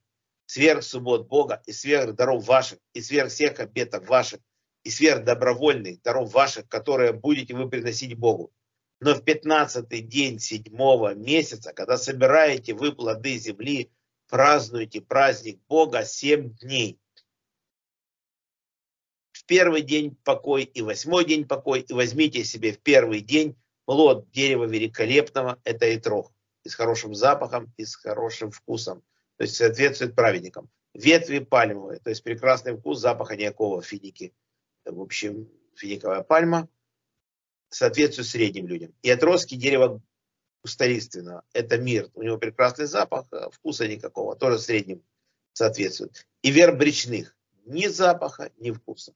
Сверх 0.49 0.83
суббот 0.83 1.27
Бога 1.27 1.61
и 1.67 1.71
сверх 1.71 2.15
даров 2.15 2.45
ваших, 2.45 2.79
и 2.93 3.01
сверх 3.01 3.29
всех 3.29 3.59
обетов 3.59 4.07
ваших, 4.07 4.39
и 4.83 4.89
сверх 4.89 5.23
добровольных 5.23 6.01
даров 6.01 6.33
ваших, 6.33 6.67
которые 6.67 7.13
будете 7.13 7.53
вы 7.53 7.69
приносить 7.69 8.15
Богу 8.15 8.51
но 8.99 9.15
в 9.15 9.23
15-й 9.23 10.01
день 10.01 10.39
седьмого 10.39 11.13
месяца, 11.13 11.73
когда 11.73 11.97
собираете 11.97 12.73
вы 12.73 12.91
плоды 12.91 13.37
земли, 13.37 13.91
празднуйте 14.27 15.01
праздник 15.01 15.59
Бога 15.67 16.03
семь 16.03 16.53
дней. 16.55 16.99
В 19.31 19.45
первый 19.45 19.81
день 19.81 20.15
покой 20.23 20.63
и 20.63 20.81
восьмой 20.81 21.25
день 21.25 21.47
покой, 21.47 21.81
и 21.81 21.93
возьмите 21.93 22.43
себе 22.43 22.73
в 22.73 22.79
первый 22.79 23.21
день 23.21 23.55
плод 23.85 24.29
дерева 24.31 24.65
великолепного, 24.65 25.59
это 25.63 25.87
и 25.87 25.97
трох, 25.97 26.31
и 26.63 26.69
с 26.69 26.75
хорошим 26.75 27.15
запахом, 27.15 27.73
и 27.77 27.85
с 27.85 27.95
хорошим 27.95 28.51
вкусом, 28.51 29.01
то 29.39 29.43
есть 29.43 29.55
соответствует 29.55 30.15
праведникам. 30.15 30.69
Ветви 30.93 31.39
пальмовые, 31.39 32.01
то 32.01 32.09
есть 32.09 32.23
прекрасный 32.23 32.75
вкус, 32.75 32.99
запаха 32.99 33.37
никакого 33.37 33.81
финики. 33.81 34.33
В 34.83 34.99
общем, 34.99 35.49
финиковая 35.75 36.23
пальма– 36.23 36.67
соответствует 37.69 38.27
средним 38.27 38.67
людям. 38.67 38.93
И 39.01 39.09
отростки 39.09 39.55
дерева 39.55 40.01
густолиственного– 40.61 41.45
это 41.53 41.77
мир. 41.77 42.09
У 42.15 42.21
него 42.21 42.37
прекрасный 42.37 42.85
запах, 42.85 43.27
а 43.31 43.49
вкуса 43.49 43.87
никакого, 43.87 44.35
тоже 44.35 44.59
средним 44.59 45.05
соответствует. 45.53 46.27
И 46.41 46.51
верб 46.51 46.81
речных– 46.81 47.37
ни 47.65 47.87
запаха, 47.87 48.51
ни 48.57 48.71
вкуса. 48.71 49.13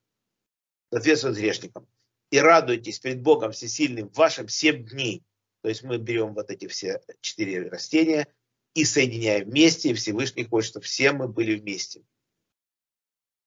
Соответствует 0.90 1.36
грешникам. 1.36 1.86
И 2.30 2.40
радуйтесь 2.40 3.00
перед 3.00 3.22
Богом 3.22 3.52
всесильным 3.52 4.08
вашим 4.10 4.48
семь 4.48 4.86
дней. 4.86 5.22
То 5.64 5.68
есть 5.68 5.84
мы 5.84 5.98
берем 5.98 6.34
вот 6.34 6.50
эти 6.50 6.68
все 6.68 7.02
четыре 7.20 7.68
растения 7.68 8.34
и 8.74 8.86
соединяем 8.86 9.50
вместе, 9.50 9.90
и 9.90 9.94
Всевышний 9.94 10.46
хочет, 10.46 10.72
чтобы 10.72 10.86
все 10.86 11.12
мы 11.12 11.28
были 11.28 11.60
вместе. 11.60 12.04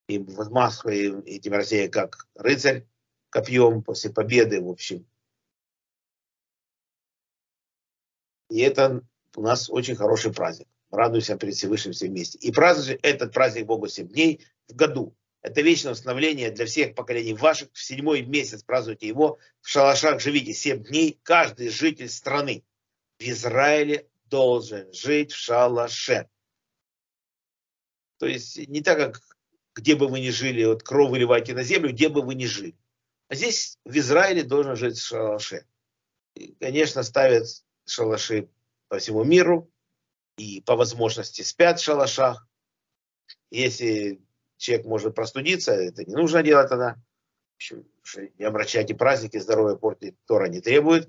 И 0.08 0.18
взмахиваем 0.18 1.20
этим 1.20 1.52
растением 1.52 1.90
как 1.90 2.28
рыцарь, 2.34 2.86
копьем 3.30 3.82
после 3.82 4.10
победы, 4.10 4.60
в 4.60 4.68
общем. 4.68 5.06
И 8.48 8.60
это 8.60 9.02
у 9.34 9.42
нас 9.42 9.68
очень 9.68 9.96
хороший 9.96 10.32
праздник. 10.32 10.68
Радуемся 10.90 11.36
перед 11.36 11.54
Всевышним 11.54 11.92
все 11.92 12.06
вместе. 12.06 12.38
И 12.38 12.52
празднуйте 12.52 12.94
этот 13.02 13.32
праздник 13.32 13.66
Богу 13.66 13.88
7 13.88 14.08
дней 14.08 14.46
в 14.68 14.76
году. 14.76 15.16
Это 15.42 15.60
вечное 15.60 15.92
установление 15.92 16.50
для 16.50 16.66
всех 16.66 16.94
поколений 16.94 17.34
ваших. 17.34 17.68
В 17.72 17.82
седьмой 17.82 18.22
месяц 18.22 18.62
празднуйте 18.62 19.08
его. 19.08 19.38
В 19.60 19.68
шалашах 19.68 20.20
живите 20.20 20.52
7 20.52 20.84
дней. 20.84 21.18
Каждый 21.24 21.68
житель 21.68 22.08
страны 22.08 22.64
в 23.18 23.22
Израиле 23.22 24.08
должен 24.28 24.92
жить 24.92 25.32
в 25.32 25.36
шалаше. 25.36 26.28
То 28.18 28.26
есть 28.26 28.56
не 28.68 28.80
так, 28.80 28.98
как 28.98 29.22
где 29.74 29.94
бы 29.94 30.08
вы 30.08 30.20
ни 30.20 30.30
жили, 30.30 30.64
вот 30.64 30.82
кровь 30.82 31.10
выливайте 31.10 31.54
на 31.54 31.62
землю, 31.62 31.92
где 31.92 32.08
бы 32.08 32.22
вы 32.22 32.34
ни 32.34 32.46
жили. 32.46 32.76
А 33.28 33.34
здесь 33.34 33.78
в 33.84 33.96
Израиле 33.96 34.42
должен 34.42 34.76
жить 34.76 34.98
шалаше. 34.98 35.66
И, 36.34 36.54
конечно, 36.54 37.02
ставят 37.02 37.46
шалаши 37.84 38.48
по 38.88 38.98
всему 38.98 39.24
миру 39.24 39.70
и 40.38 40.60
по 40.62 40.76
возможности 40.76 41.42
спят 41.42 41.78
в 41.78 41.84
шалашах. 41.84 42.46
Если 43.50 44.20
человек 44.56 44.86
может 44.86 45.14
простудиться, 45.14 45.72
это 45.72 46.04
не 46.04 46.14
нужно 46.14 46.42
делать 46.42 46.68
тогда. 46.68 46.94
В 46.94 47.56
общем, 47.56 47.88
не 48.38 48.44
обращайте 48.44 48.94
праздники, 48.94 49.38
здоровье 49.38 49.78
портить 49.78 50.16
Тора 50.26 50.46
не 50.48 50.60
требует. 50.60 51.08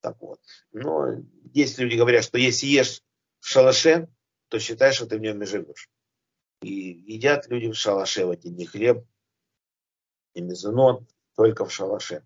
Так 0.00 0.20
вот. 0.20 0.40
Но 0.72 1.16
есть 1.52 1.78
люди 1.78 1.96
говорят, 1.96 2.24
что 2.24 2.38
если 2.38 2.66
ешь 2.66 3.02
в 3.40 3.46
шалаше, 3.46 4.08
то 4.48 4.58
считай, 4.58 4.92
что 4.92 5.06
ты 5.06 5.18
в 5.18 5.20
нем 5.20 5.42
и 5.42 5.46
живешь. 5.46 5.88
И 6.62 6.72
едят 6.72 7.48
люди 7.48 7.70
в 7.70 7.74
шалаше 7.74 8.26
в 8.26 8.30
эти 8.30 8.48
дни 8.48 8.66
хлеб, 8.66 9.04
и 10.34 10.40
мезонот, 10.40 11.02
только 11.34 11.64
в 11.64 11.72
шалаше. 11.72 12.24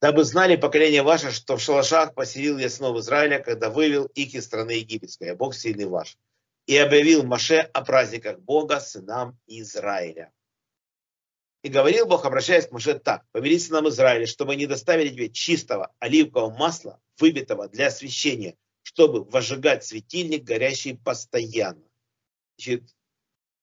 Дабы 0.00 0.24
знали 0.24 0.56
поколение 0.56 1.02
ваше, 1.02 1.30
что 1.30 1.56
в 1.56 1.60
шалашах 1.60 2.14
поселил 2.14 2.58
я 2.58 2.68
снова 2.68 2.98
Израиля, 2.98 3.38
когда 3.38 3.70
вывел 3.70 4.06
их 4.06 4.34
из 4.34 4.44
страны 4.44 4.72
египетской, 4.72 5.30
а 5.30 5.36
Бог 5.36 5.54
сильный 5.54 5.86
ваш. 5.86 6.18
И 6.66 6.76
объявил 6.76 7.22
Маше 7.24 7.58
о 7.58 7.84
праздниках 7.84 8.40
Бога 8.40 8.80
сынам 8.80 9.38
Израиля. 9.46 10.32
И 11.62 11.68
говорил 11.68 12.06
Бог, 12.06 12.24
обращаясь 12.24 12.66
к 12.66 12.72
Маше 12.72 12.98
так, 12.98 13.24
помирись 13.30 13.70
нам 13.70 13.88
Израиля, 13.88 14.26
чтобы 14.26 14.52
они 14.52 14.66
доставили 14.66 15.10
тебе 15.10 15.28
чистого 15.28 15.94
оливкового 16.00 16.50
масла, 16.50 17.00
выбитого 17.18 17.68
для 17.68 17.86
освящения, 17.86 18.56
чтобы 18.82 19.24
возжигать 19.24 19.84
светильник, 19.84 20.42
горящий 20.42 20.96
постоянно. 20.96 21.84
Значит, 22.56 22.96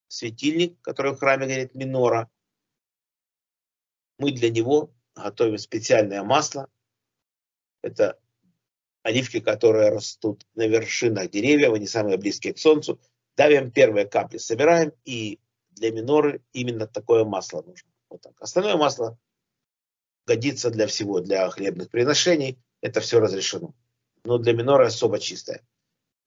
светильник, 0.07 0.79
который 0.81 1.11
в 1.11 1.19
храме 1.19 1.47
горит 1.47 1.75
минора, 1.75 2.29
мы 4.17 4.31
для 4.31 4.49
него 4.49 4.93
готовим 5.13 5.57
специальное 5.57 6.23
масло. 6.23 6.69
Это 7.81 8.17
оливки, 9.03 9.41
которые 9.41 9.89
растут 9.89 10.45
на 10.55 10.67
вершинах 10.67 11.29
деревьев, 11.31 11.73
они 11.73 11.87
самые 11.87 12.17
близкие 12.17 12.53
к 12.53 12.59
солнцу. 12.59 12.99
Давим 13.35 13.71
первые 13.71 14.05
капли, 14.05 14.37
собираем, 14.37 14.93
и 15.03 15.39
для 15.79 15.91
миноры 15.91 16.43
именно 16.53 16.87
такое 16.87 17.23
масло 17.23 17.61
нужно. 17.61 17.89
Вот 18.09 18.21
так. 18.21 18.33
Остальное 18.39 18.75
масло 18.75 19.17
годится 20.25 20.69
для 20.69 20.87
всего, 20.87 21.21
для 21.21 21.49
хлебных 21.49 21.89
приношений. 21.89 22.59
Это 22.81 23.01
все 23.01 23.19
разрешено. 23.19 23.73
Но 24.23 24.37
для 24.37 24.53
минора 24.53 24.87
особо 24.87 25.19
чистое. 25.19 25.65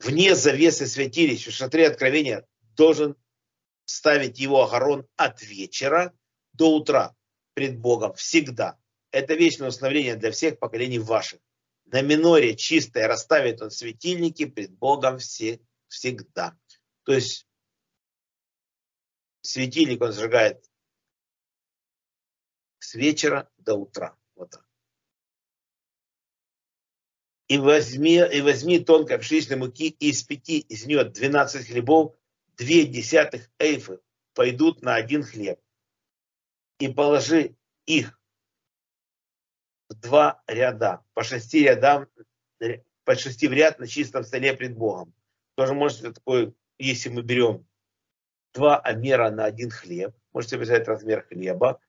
Вне 0.01 0.35
завесы 0.35 0.87
святилища 0.87 1.51
в 1.51 1.55
шатре 1.55 1.87
откровения 1.87 2.47
должен 2.77 3.17
ставить 3.85 4.39
его 4.39 4.65
огорон 4.65 5.07
от 5.17 5.43
вечера 5.43 6.13
до 6.53 6.75
утра 6.75 7.15
пред 7.55 7.79
Богом 7.79 8.15
всегда. 8.15 8.79
Это 9.11 9.35
вечное 9.35 9.69
установление 9.69 10.17
для 10.17 10.31
всех 10.33 10.59
поколений 10.59 10.99
ваших. 10.99 11.41
На 11.85 12.01
миноре 12.01 12.57
чистое 12.57 13.07
расставит 13.07 13.61
он 13.61 13.71
светильники 13.71 14.47
пред 14.47 14.71
Богом 14.71 15.19
все, 15.19 15.61
всегда. 15.89 16.57
То 17.05 17.13
есть 17.13 17.47
светильник 19.43 20.01
он 20.01 20.13
сжигает 20.13 20.65
с 22.79 22.95
вечера 22.95 23.51
до 23.59 23.75
утра. 23.75 24.17
Вот 24.35 24.51
так. 24.51 24.67
И 27.49 27.59
возьми, 27.59 28.17
и 28.17 28.41
возьми 28.41 28.79
тонкой 28.79 29.19
пшеничной 29.19 29.57
муки 29.57 29.89
из 29.89 30.23
пяти 30.23 30.61
из 30.61 30.87
нее 30.87 31.05
12 31.05 31.67
хлебов, 31.67 32.17
две 32.57 32.87
десятых 32.87 33.51
эйфы 33.59 34.01
пойдут 34.35 34.83
на 34.83 34.95
один 34.95 35.23
хлеб. 35.23 35.61
И 36.79 36.89
положи 36.89 37.55
их 37.85 38.19
в 39.89 39.95
два 39.95 40.43
ряда, 40.47 41.05
по 41.13 41.23
шести 41.23 41.65
рядам, 41.65 42.09
по 43.05 43.15
шести 43.17 43.49
в 43.49 43.53
ряд 43.53 43.79
на 43.79 43.87
чистом 43.87 44.25
столе 44.25 44.55
пред 44.55 44.77
Богом. 44.77 45.15
Тоже 45.55 45.75
можете 45.75 46.13
такой, 46.13 46.55
если 46.79 47.11
мы 47.11 47.23
берем 47.23 47.67
два 48.55 48.79
обмера 48.79 49.31
на 49.31 49.45
один 49.45 49.71
хлеб, 49.71 50.15
можете 50.33 50.57
представить 50.57 50.89
размер 50.89 51.27
хлеба, 51.27 51.81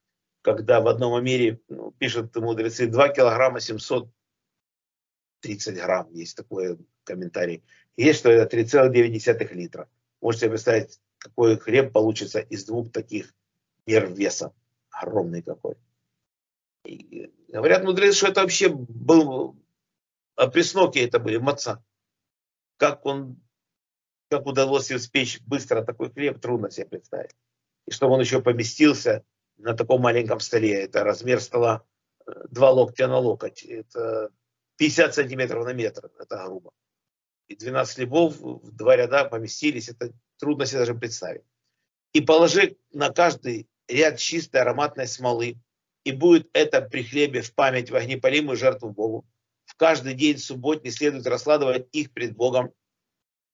когда 0.41 0.81
в 0.81 0.87
одном 0.87 1.13
омере, 1.13 1.59
ну, 1.69 1.91
пишут 1.91 2.35
мудрецы, 2.35 2.87
2 2.87 3.09
килограмма 3.09 3.59
730 3.59 5.75
грамм, 5.75 6.11
есть 6.11 6.35
такой 6.35 6.79
комментарий. 7.03 7.63
Есть, 7.95 8.19
что 8.19 8.29
это 8.29 8.57
3,9 8.57 9.53
литра. 9.53 9.89
Можете 10.21 10.49
представить, 10.49 10.99
какой 11.17 11.57
хлеб 11.57 11.93
получится 11.93 12.39
из 12.39 12.65
двух 12.65 12.91
таких 12.91 13.33
мер 13.85 14.11
веса. 14.11 14.53
Огромный 14.89 15.41
какой. 15.41 15.75
И 16.85 17.31
говорят 17.47 17.83
мудрецы, 17.83 18.17
что 18.17 18.27
это 18.27 18.41
вообще 18.41 18.69
был, 18.69 19.55
а 20.35 20.51
это 20.51 21.19
были, 21.19 21.37
маца. 21.37 21.83
Как 22.77 23.05
он, 23.05 23.41
как 24.33 24.47
удалось 24.47 24.91
испечь 24.91 25.39
быстро 25.41 25.83
такой 25.83 26.11
хлеб, 26.11 26.39
трудно 26.39 26.71
себе 26.71 26.87
представить. 26.87 27.35
И 27.85 27.91
чтобы 27.91 28.13
он 28.13 28.21
еще 28.21 28.41
поместился 28.41 29.23
на 29.57 29.75
таком 29.75 30.01
маленьком 30.01 30.39
столе. 30.39 30.85
Это 30.85 31.03
размер 31.03 31.39
стола 31.39 31.83
э, 32.25 32.31
два 32.49 32.71
локтя 32.71 33.07
на 33.07 33.19
локоть. 33.19 33.61
Это 33.61 34.31
50 34.77 35.13
сантиметров 35.13 35.65
на 35.65 35.73
метр. 35.73 36.09
Это 36.19 36.43
грубо. 36.47 36.71
И 37.47 37.55
12 37.55 37.95
хлебов 37.95 38.39
в 38.39 38.71
два 38.71 38.95
ряда 38.95 39.25
поместились. 39.25 39.89
Это 39.89 40.11
трудно 40.39 40.65
себе 40.65 40.79
даже 40.79 40.95
представить. 40.95 41.43
И 42.13 42.21
положи 42.21 42.77
на 42.91 43.11
каждый 43.11 43.67
ряд 43.87 44.17
чистой 44.17 44.61
ароматной 44.61 45.05
смолы. 45.05 45.57
И 46.05 46.11
будет 46.11 46.49
это 46.53 46.81
при 46.81 47.03
хлебе 47.03 47.43
в 47.43 47.53
память 47.53 47.91
в 47.91 47.95
огнепалимую 47.95 48.57
жертву 48.57 48.89
Богу. 48.89 49.27
В 49.65 49.75
каждый 49.75 50.15
день 50.15 50.39
субботний 50.39 50.89
следует 50.89 51.27
раскладывать 51.27 51.87
их 51.91 52.11
пред 52.11 52.35
Богом 52.35 52.73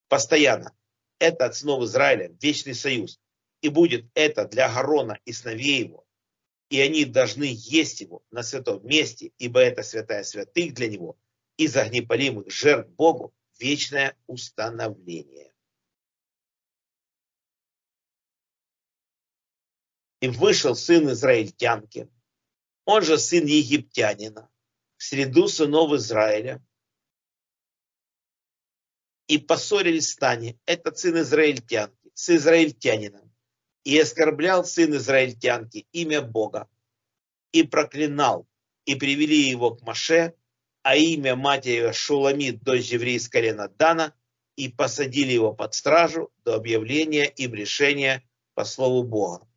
постоянно. 0.10 0.76
Это 1.20 1.46
от 1.46 1.56
снов 1.56 1.84
Израиля, 1.84 2.36
вечный 2.42 2.76
союз. 2.76 3.20
И 3.62 3.70
будет 3.70 4.06
это 4.14 4.46
для 4.46 4.74
Гарона 4.74 5.20
и 5.26 5.34
сыновей 5.34 5.84
его, 5.84 6.06
и 6.70 6.80
они 6.80 7.06
должны 7.06 7.48
есть 7.52 8.02
его 8.02 8.24
на 8.32 8.44
святом 8.44 8.86
месте, 8.86 9.32
ибо 9.38 9.60
это 9.60 9.84
святая 9.84 10.24
святых 10.24 10.74
для 10.74 10.88
него, 10.88 11.18
из 11.58 11.76
огнепалимых 11.76 12.50
жертв 12.50 12.90
Богу 12.92 13.34
вечное 13.60 14.16
установление. 14.28 15.52
И 20.22 20.30
вышел 20.30 20.76
сын 20.76 21.10
израильтянки, 21.12 22.10
он 22.86 23.04
же 23.04 23.18
сын 23.18 23.46
египтянина, 23.46 24.50
в 24.98 25.04
среду 25.04 25.48
сынов 25.48 25.94
Израиля, 25.94 26.64
и 29.30 29.38
поссорились 29.38 30.08
в 30.08 30.12
стане. 30.12 30.60
Этот 30.66 30.98
сын 30.98 31.18
израильтянки 31.20 32.12
с 32.14 32.30
израильтянином 32.32 33.32
и 33.86 33.98
оскорблял 33.98 34.66
сын 34.66 34.94
израильтянки 34.96 35.88
имя 35.94 36.22
Бога, 36.22 36.68
и 37.52 37.64
проклинал, 37.64 38.48
и 38.86 38.96
привели 38.96 39.50
его 39.50 39.76
к 39.76 39.82
Маше, 39.84 40.36
а 40.82 40.96
имя 40.96 41.36
матери 41.36 41.92
Шуламит, 41.92 42.64
дочь 42.64 42.90
еврей 42.90 43.20
с 43.20 43.30
колена 43.30 43.70
Дана, 43.70 44.14
и 44.56 44.68
посадили 44.68 45.32
его 45.32 45.54
под 45.54 45.74
стражу 45.74 46.32
до 46.44 46.56
объявления 46.56 47.26
им 47.26 47.54
решения 47.54 48.28
по 48.56 48.66
слову 48.66 49.04
Бога. 49.04 49.48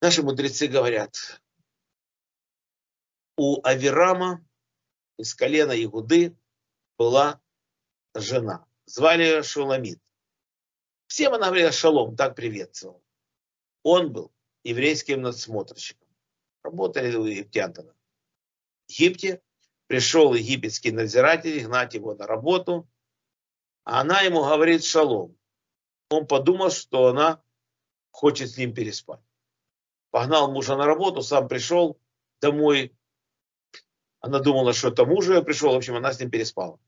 Наши 0.00 0.22
мудрецы 0.22 0.66
говорят, 0.66 1.40
у 3.36 3.60
Авирама 3.62 4.44
из 5.18 5.34
колена 5.34 5.72
Игуды 5.72 6.36
была 6.98 7.40
жена. 8.20 8.66
Звали 8.86 9.22
ее 9.22 9.42
Шуламит. 9.42 10.00
Всем 11.06 11.34
она 11.34 11.46
говорила 11.46 11.72
шалом, 11.72 12.16
так 12.16 12.34
приветствовал. 12.34 13.02
Он 13.82 14.12
был 14.12 14.32
еврейским 14.64 15.22
надсмотрщиком. 15.22 16.08
Работали 16.62 17.14
у 17.14 17.24
египтян. 17.24 17.72
В 17.72 18.90
Египте 18.90 19.40
пришел 19.86 20.34
египетский 20.34 20.90
надзиратель 20.90 21.64
гнать 21.64 21.94
его 21.94 22.14
на 22.14 22.26
работу, 22.26 22.88
а 23.84 24.00
она 24.00 24.22
ему 24.22 24.40
говорит 24.40 24.84
шалом. 24.84 25.36
Он 26.10 26.26
подумал, 26.26 26.70
что 26.70 27.06
она 27.06 27.42
хочет 28.10 28.50
с 28.50 28.56
ним 28.56 28.74
переспать. 28.74 29.20
Погнал 30.10 30.50
мужа 30.50 30.76
на 30.76 30.86
работу, 30.86 31.22
сам 31.22 31.46
пришел 31.48 32.00
домой. 32.40 32.96
Она 34.20 34.40
думала, 34.40 34.72
что 34.72 34.88
это 34.88 35.04
муж 35.04 35.28
ее 35.28 35.42
пришел, 35.42 35.72
в 35.72 35.76
общем, 35.76 35.94
она 35.94 36.12
с 36.12 36.18
ним 36.18 36.30
переспала. 36.30 36.80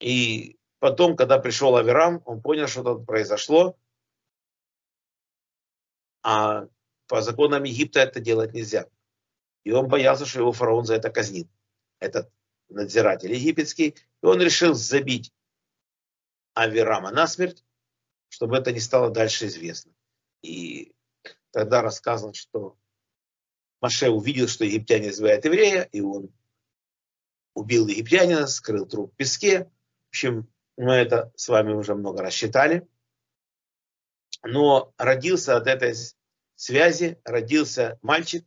И 0.00 0.60
Потом, 0.80 1.14
когда 1.14 1.38
пришел 1.38 1.76
Аверам, 1.76 2.22
он 2.24 2.40
понял, 2.40 2.66
что 2.66 2.82
тут 2.82 3.06
произошло. 3.06 3.78
А 6.22 6.68
по 7.06 7.20
законам 7.20 7.64
Египта 7.64 8.00
это 8.00 8.18
делать 8.18 8.54
нельзя. 8.54 8.88
И 9.62 9.72
он 9.72 9.88
боялся, 9.88 10.24
что 10.24 10.40
его 10.40 10.52
фараон 10.52 10.86
за 10.86 10.94
это 10.94 11.10
казнит. 11.10 11.48
Этот 11.98 12.32
надзиратель 12.70 13.32
египетский. 13.32 13.94
И 14.22 14.26
он 14.26 14.40
решил 14.40 14.72
забить 14.72 15.32
Аверама 16.54 17.10
насмерть, 17.10 17.62
чтобы 18.30 18.56
это 18.56 18.72
не 18.72 18.80
стало 18.80 19.10
дальше 19.10 19.48
известно. 19.48 19.92
И 20.40 20.94
тогда 21.50 21.82
рассказано, 21.82 22.32
что 22.32 22.78
Маше 23.82 24.08
увидел, 24.08 24.48
что 24.48 24.64
египтяне 24.64 25.10
избивают 25.10 25.44
еврея, 25.44 25.82
и 25.92 26.00
он 26.00 26.32
убил 27.52 27.86
египтянина, 27.86 28.46
скрыл 28.46 28.86
труп 28.86 29.12
в 29.12 29.16
песке. 29.16 29.70
В 30.10 30.12
общем, 30.12 30.52
Мы 30.76 30.94
это 30.94 31.32
с 31.36 31.48
вами 31.48 31.72
уже 31.72 31.94
много 31.94 32.22
раз 32.22 32.32
считали. 32.32 32.88
Но 34.42 34.92
родился 34.96 35.56
от 35.56 35.66
этой 35.66 35.94
связи, 36.56 37.20
родился 37.24 37.98
мальчик, 38.02 38.44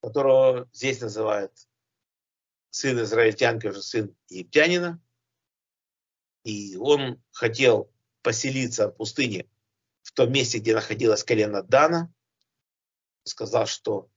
которого 0.00 0.68
здесь 0.72 1.00
называют 1.00 1.52
сын 2.70 3.02
израильтянки, 3.02 3.66
уже 3.66 3.82
сын 3.82 4.16
египтянина. 4.28 5.02
И 6.44 6.76
он 6.76 7.22
хотел 7.32 7.92
поселиться 8.22 8.88
в 8.88 8.92
пустыне 8.92 9.46
в 10.02 10.12
том 10.12 10.32
месте, 10.32 10.58
где 10.58 10.74
находилась 10.74 11.24
колено 11.24 11.62
Дана. 11.62 12.10
Сказал, 13.24 13.66
что 13.66 14.08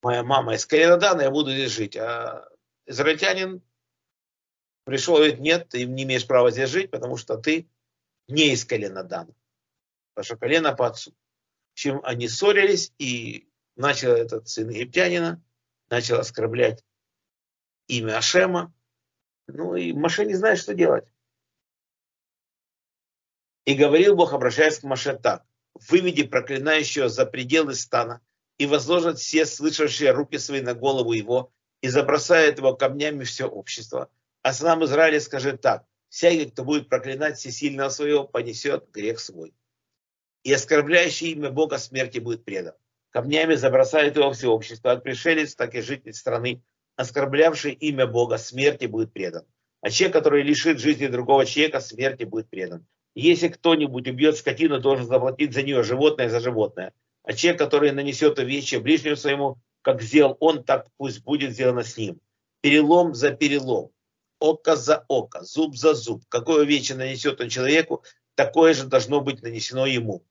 моя 0.00 0.22
мама 0.22 0.54
из 0.54 0.64
колена 0.64 0.96
Дана, 0.96 1.24
я 1.24 1.30
буду 1.30 1.50
здесь 1.50 1.72
жить. 1.72 1.96
А 1.96 2.48
израильтянин 2.86 3.65
пришел 4.86 5.16
и 5.16 5.18
говорит, 5.18 5.40
нет, 5.40 5.68
ты 5.68 5.84
не 5.84 6.04
имеешь 6.04 6.26
права 6.26 6.50
здесь 6.50 6.70
жить, 6.70 6.90
потому 6.90 7.16
что 7.16 7.36
ты 7.36 7.68
не 8.28 8.52
из 8.52 8.64
колена 8.64 9.02
Дана. 9.02 9.34
Потому 10.14 10.38
колено 10.38 10.72
по 10.74 10.86
отцу. 10.86 11.12
Чем 11.74 12.00
они 12.04 12.28
ссорились, 12.28 12.92
и 12.98 13.48
начал 13.74 14.12
этот 14.12 14.48
сын 14.48 14.70
египтянина, 14.70 15.42
начал 15.90 16.18
оскорблять 16.20 16.84
имя 17.88 18.18
Ашема. 18.18 18.72
Ну 19.48 19.74
и 19.74 19.92
Маше 19.92 20.24
не 20.24 20.34
знает, 20.34 20.58
что 20.58 20.72
делать. 20.72 21.04
И 23.64 23.74
говорил 23.74 24.14
Бог, 24.14 24.32
обращаясь 24.32 24.78
к 24.78 24.84
Маше 24.84 25.16
так. 25.18 25.44
Выведи 25.74 26.22
проклинающего 26.22 27.08
за 27.08 27.26
пределы 27.26 27.74
стана 27.74 28.20
и 28.56 28.66
возложат 28.66 29.18
все 29.18 29.44
слышащие 29.46 30.12
руки 30.12 30.38
свои 30.38 30.60
на 30.60 30.74
голову 30.74 31.12
его 31.12 31.52
и 31.80 31.88
забросает 31.88 32.58
его 32.58 32.74
камнями 32.74 33.24
все 33.24 33.46
общество. 33.46 34.10
А 34.46 34.52
сынам 34.52 34.84
Израиля 34.84 35.18
скажет 35.18 35.60
так. 35.60 35.84
Всякий, 36.08 36.48
кто 36.48 36.62
будет 36.62 36.88
проклинать 36.88 37.36
всесильного 37.36 37.88
своего, 37.88 38.22
понесет 38.22 38.88
грех 38.92 39.18
свой. 39.18 39.52
И 40.44 40.52
оскорбляющий 40.52 41.32
имя 41.32 41.50
Бога 41.50 41.78
смерти 41.78 42.20
будет 42.20 42.44
предан 42.44 42.74
камнями 43.16 43.54
забросает 43.54 44.14
его 44.14 44.30
все 44.32 44.48
общество, 44.48 44.92
от 44.92 45.02
пришелец, 45.02 45.54
так 45.54 45.74
и 45.74 45.80
житель 45.80 46.12
страны, 46.12 46.62
оскорблявший 46.96 47.72
имя 47.72 48.06
Бога, 48.06 48.36
смерти 48.36 48.84
будет 48.84 49.12
предан. 49.12 49.44
А 49.80 49.90
человек, 49.90 50.12
который 50.12 50.42
лишит 50.42 50.78
жизни 50.78 51.06
другого 51.06 51.46
человека, 51.46 51.80
смерти 51.80 52.24
будет 52.24 52.50
предан. 52.50 52.86
Если 53.14 53.48
кто-нибудь 53.48 54.06
убьет 54.06 54.36
скотину, 54.36 54.80
должен 54.80 55.06
заплатить 55.06 55.54
за 55.54 55.62
нее 55.62 55.82
животное 55.82 56.28
за 56.28 56.40
животное. 56.40 56.92
А 57.24 57.32
человек, 57.32 57.58
который 57.58 57.90
нанесет 57.90 58.38
увечье 58.38 58.80
ближнему 58.80 59.16
своему, 59.16 59.56
как 59.80 60.02
сделал 60.02 60.36
он, 60.38 60.62
так 60.62 60.86
пусть 60.98 61.24
будет 61.24 61.52
сделано 61.52 61.82
с 61.84 61.96
ним. 61.96 62.20
Перелом 62.60 63.14
за 63.14 63.30
перелом, 63.30 63.92
око 64.38 64.76
за 64.76 65.04
око, 65.08 65.42
зуб 65.42 65.76
за 65.76 65.94
зуб. 65.94 66.24
Какое 66.28 66.62
увечье 66.62 66.96
нанесет 66.96 67.40
он 67.40 67.48
человеку, 67.48 68.04
такое 68.34 68.74
же 68.74 68.84
должно 68.84 69.20
быть 69.20 69.42
нанесено 69.42 69.86
ему 69.86 70.24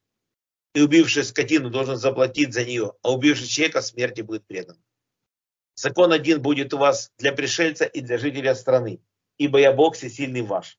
и 0.75 0.81
убивший 0.81 1.23
скотину 1.23 1.69
должен 1.69 1.95
заплатить 1.95 2.53
за 2.53 2.65
нее, 2.65 2.93
а 3.01 3.13
убивший 3.13 3.47
человека 3.47 3.81
смерти 3.81 4.21
будет 4.21 4.45
предан. 4.45 4.77
Закон 5.73 6.11
один 6.11 6.41
будет 6.41 6.73
у 6.73 6.77
вас 6.77 7.11
для 7.17 7.31
пришельца 7.31 7.85
и 7.85 8.01
для 8.01 8.17
жителя 8.17 8.53
страны, 8.55 9.01
ибо 9.37 9.57
я 9.59 9.71
Бог 9.71 9.95
всесильный 9.95 10.41
ваш. 10.41 10.77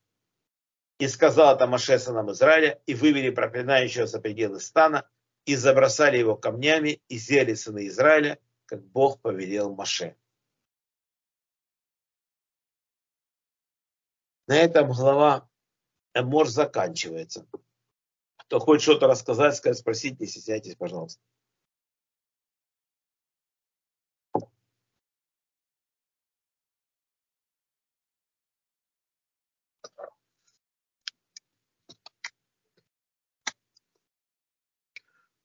И 0.99 1.09
сказал 1.09 1.57
это 1.57 1.67
Маше 1.67 1.99
сынам 1.99 2.31
Израиля, 2.33 2.81
и 2.87 2.95
вывели 2.95 3.31
проклинающего 3.31 4.07
за 4.07 4.21
пределы 4.21 4.61
стана, 4.61 5.09
и 5.47 5.57
забросали 5.57 6.19
его 6.19 6.37
камнями, 6.37 7.01
и 7.09 7.17
сделали 7.17 7.55
сыны 7.55 7.87
Израиля, 7.89 8.39
как 8.67 8.85
Бог 8.85 9.21
повелел 9.21 9.75
Маше. 9.75 10.15
На 14.47 14.57
этом 14.57 14.93
глава 14.93 15.49
Мор 16.15 16.49
заканчивается. 16.49 17.47
Кто 18.37 18.61
хочет 18.61 18.83
что-то 18.83 19.09
рассказать, 19.09 19.57
сказать, 19.57 19.79
спросить, 19.79 20.21
не 20.21 20.27
стесняйтесь, 20.27 20.77
пожалуйста. 20.77 21.21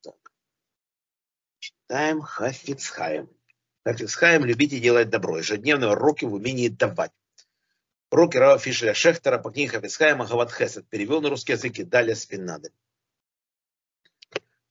Так. 0.03 0.15
Читаем 1.59 2.21
Хафицхайм. 2.21 3.29
Хафицхайм 3.83 4.45
любите 4.45 4.79
делать 4.79 5.09
добро. 5.09 5.39
Ежедневные 5.39 5.91
уроки 5.91 6.25
в 6.25 6.33
умении 6.35 6.67
давать. 6.67 7.11
Уроки 8.11 8.35
Рава 8.35 8.59
Фишеля 8.59 8.93
Шехтера 8.93 9.37
по 9.37 9.51
книге 9.51 9.69
Хафицхайма 9.69 10.27
Гават 10.27 10.51
Хесед. 10.51 10.85
Перевел 10.89 11.21
на 11.21 11.29
русский 11.29 11.53
язык 11.53 11.79
и 11.79 11.85
далее 11.85 12.13
спиннады. 12.13 12.73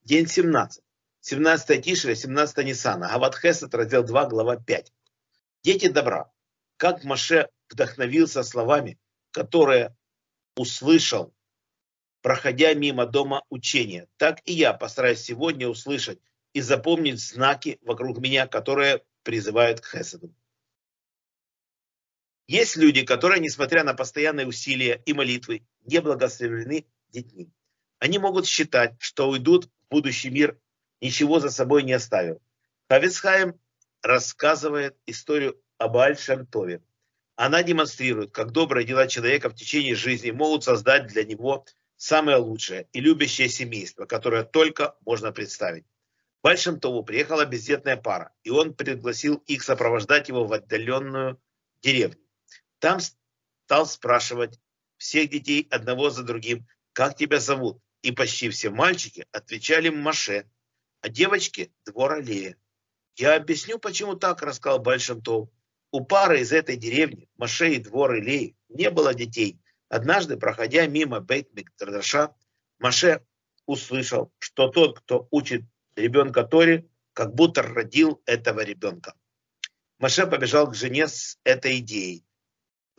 День 0.02 0.26
17. 0.26 0.84
17 1.20 1.82
Тишера, 1.82 2.14
17 2.14 2.58
Ниссана. 2.66 3.08
Гават 3.08 3.34
Хесед, 3.34 3.74
раздел 3.74 4.04
2, 4.04 4.26
глава 4.26 4.56
5. 4.56 4.92
Дети 5.62 5.88
добра. 5.88 6.30
Как 6.76 7.02
Маше 7.04 7.48
вдохновился 7.70 8.42
словами, 8.42 8.98
которые 9.30 9.96
услышал, 10.54 11.32
проходя 12.20 12.74
мимо 12.74 13.06
дома 13.06 13.42
учения, 13.48 14.06
так 14.18 14.40
и 14.44 14.52
я 14.52 14.74
постараюсь 14.74 15.22
сегодня 15.22 15.66
услышать 15.66 16.20
и 16.52 16.60
запомнить 16.60 17.18
знаки 17.18 17.78
вокруг 17.80 18.18
меня, 18.18 18.46
которые 18.46 19.02
призывают 19.22 19.80
к 19.80 19.86
Хеседу. 19.86 20.30
Есть 22.50 22.76
люди, 22.76 23.04
которые, 23.04 23.38
несмотря 23.40 23.84
на 23.84 23.94
постоянные 23.94 24.44
усилия 24.44 25.00
и 25.06 25.12
молитвы, 25.12 25.62
не 25.84 26.00
благословлены 26.00 26.84
детьми. 27.10 27.48
Они 28.00 28.18
могут 28.18 28.48
считать, 28.48 28.96
что 28.98 29.28
уйдут 29.28 29.70
будущий 29.88 30.30
мир 30.30 30.58
ничего 31.00 31.38
за 31.38 31.50
собой 31.50 31.84
не 31.84 31.92
оставил. 31.92 32.42
Хавицхайм 32.88 33.54
рассказывает 34.02 34.96
историю 35.06 35.62
об 35.78 35.96
Аль-Шамтове. 35.96 36.82
Она 37.36 37.62
демонстрирует, 37.62 38.32
как 38.32 38.50
добрые 38.50 38.84
дела 38.84 39.06
человека 39.06 39.48
в 39.48 39.54
течение 39.54 39.94
жизни 39.94 40.32
могут 40.32 40.64
создать 40.64 41.06
для 41.06 41.22
него 41.22 41.64
самое 41.94 42.38
лучшее 42.38 42.88
и 42.92 42.98
любящее 42.98 43.48
семейство, 43.48 44.06
которое 44.06 44.42
только 44.42 44.96
можно 45.06 45.30
представить. 45.30 45.84
В 46.42 46.48
Альшемтову 46.48 47.04
приехала 47.04 47.46
бездетная 47.46 47.96
пара, 47.96 48.32
и 48.42 48.50
он 48.50 48.74
пригласил 48.74 49.36
их 49.46 49.62
сопровождать 49.62 50.28
его 50.28 50.44
в 50.46 50.52
отдаленную 50.52 51.40
деревню. 51.80 52.18
Там 52.80 52.98
стал 53.66 53.86
спрашивать 53.86 54.58
всех 54.96 55.30
детей 55.30 55.68
одного 55.70 56.10
за 56.10 56.24
другим, 56.24 56.66
как 56.92 57.16
тебя 57.16 57.38
зовут, 57.38 57.80
и 58.02 58.10
почти 58.10 58.48
все 58.48 58.70
мальчики 58.70 59.26
отвечали 59.32 59.90
Маше, 59.90 60.50
а 61.02 61.08
девочки– 61.08 61.72
двор 61.86 62.14
аллея. 62.14 62.56
Я 63.16 63.36
объясню, 63.36 63.78
почему 63.78 64.14
так, 64.14 64.42
рассказал 64.42 64.78
Большамтов. 64.78 65.50
У 65.92 66.04
пары 66.04 66.40
из 66.40 66.52
этой 66.52 66.76
деревни, 66.76 67.28
Маше 67.36 67.74
и 67.74 67.78
двор 67.78 68.18
не 68.20 68.90
было 68.90 69.14
детей. 69.14 69.60
Однажды, 69.88 70.36
проходя 70.36 70.86
мимо 70.86 71.20
бейт 71.20 71.52
Микдардаша, 71.52 72.34
Маше 72.78 73.24
услышал, 73.66 74.32
что 74.38 74.68
тот, 74.68 75.00
кто 75.00 75.28
учит 75.30 75.62
ребенка 75.96 76.44
Торе, 76.44 76.86
как 77.12 77.34
будто 77.34 77.62
родил 77.62 78.22
этого 78.24 78.60
ребенка. 78.60 79.14
Маше 79.98 80.26
побежал 80.26 80.70
к 80.70 80.74
жене 80.74 81.08
с 81.08 81.38
этой 81.44 81.78
идеей. 81.78 82.24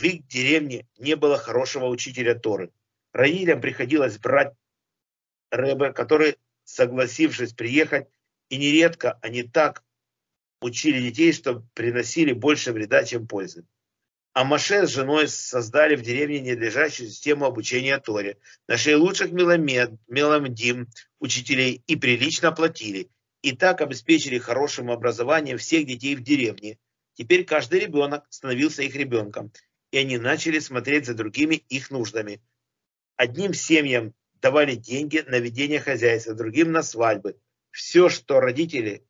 В 0.02 0.04
их 0.04 0.26
деревне 0.26 0.88
не 0.98 1.16
было 1.16 1.38
хорошего 1.38 1.86
учителя 1.86 2.34
Торы. 2.34 2.72
Родителям 3.14 3.62
приходилось 3.62 4.18
брать 4.18 4.52
Рэбе, 5.52 5.94
который, 5.94 6.38
согласившись 6.64 7.54
приехать, 7.54 8.08
и 8.50 8.58
нередко 8.58 9.20
они 9.22 9.44
так 9.44 9.84
учили 10.60 11.00
детей, 11.00 11.32
что 11.34 11.64
приносили 11.76 12.34
больше 12.34 12.72
вреда, 12.72 13.04
чем 13.04 13.28
пользы. 13.28 13.64
А 14.34 14.44
Маше 14.44 14.88
с 14.88 14.90
женой 14.90 15.28
создали 15.28 15.96
в 15.96 16.02
деревне 16.02 16.40
ненадлежащую 16.40 17.08
систему 17.08 17.46
обучения 17.46 18.00
Торе. 18.00 18.40
Нашли 18.68 18.96
лучших 18.96 19.32
меломед, 19.32 19.92
меломдим, 20.08 20.88
учителей 21.20 21.84
и 21.86 21.96
прилично 21.96 22.52
платили. 22.52 23.12
И 23.44 23.52
так 23.56 23.82
обеспечили 23.82 24.40
хорошим 24.40 24.90
образованием 24.90 25.60
всех 25.60 25.86
детей 25.86 26.16
в 26.16 26.24
деревне. 26.24 26.80
Теперь 27.14 27.46
каждый 27.46 27.82
ребенок 27.82 28.26
становился 28.32 28.82
их 28.82 28.96
ребенком. 28.96 29.52
И 29.92 29.98
они 29.98 30.18
начали 30.18 30.60
смотреть 30.60 31.06
за 31.06 31.14
другими 31.14 31.56
их 31.56 31.92
нуждами. 31.92 32.42
Одним 33.18 33.54
семьям 33.54 34.14
давали 34.42 34.76
деньги 34.76 35.24
на 35.28 35.40
ведение 35.40 35.80
хозяйства, 35.80 36.34
другим 36.34 36.72
на 36.72 36.82
свадьбы. 36.82 37.38
Все, 37.72 38.10
что 38.10 38.40
родители 38.40 39.06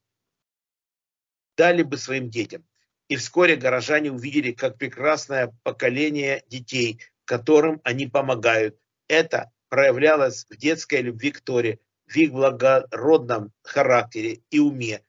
дали 1.55 1.83
бы 1.83 1.97
своим 1.97 2.29
детям. 2.29 2.65
И 3.07 3.15
вскоре 3.15 3.55
горожане 3.55 4.11
увидели, 4.11 4.51
как 4.51 4.77
прекрасное 4.77 5.53
поколение 5.63 6.43
детей, 6.47 7.01
которым 7.25 7.81
они 7.83 8.07
помогают. 8.07 8.77
Это 9.07 9.51
проявлялось 9.69 10.45
в 10.49 10.55
детской 10.55 11.01
любви 11.01 11.31
к 11.31 11.41
Торе, 11.41 11.79
в 12.05 12.15
их 12.15 12.31
благородном 12.31 13.53
характере 13.63 14.41
и 14.49 14.59
уме. 14.59 15.01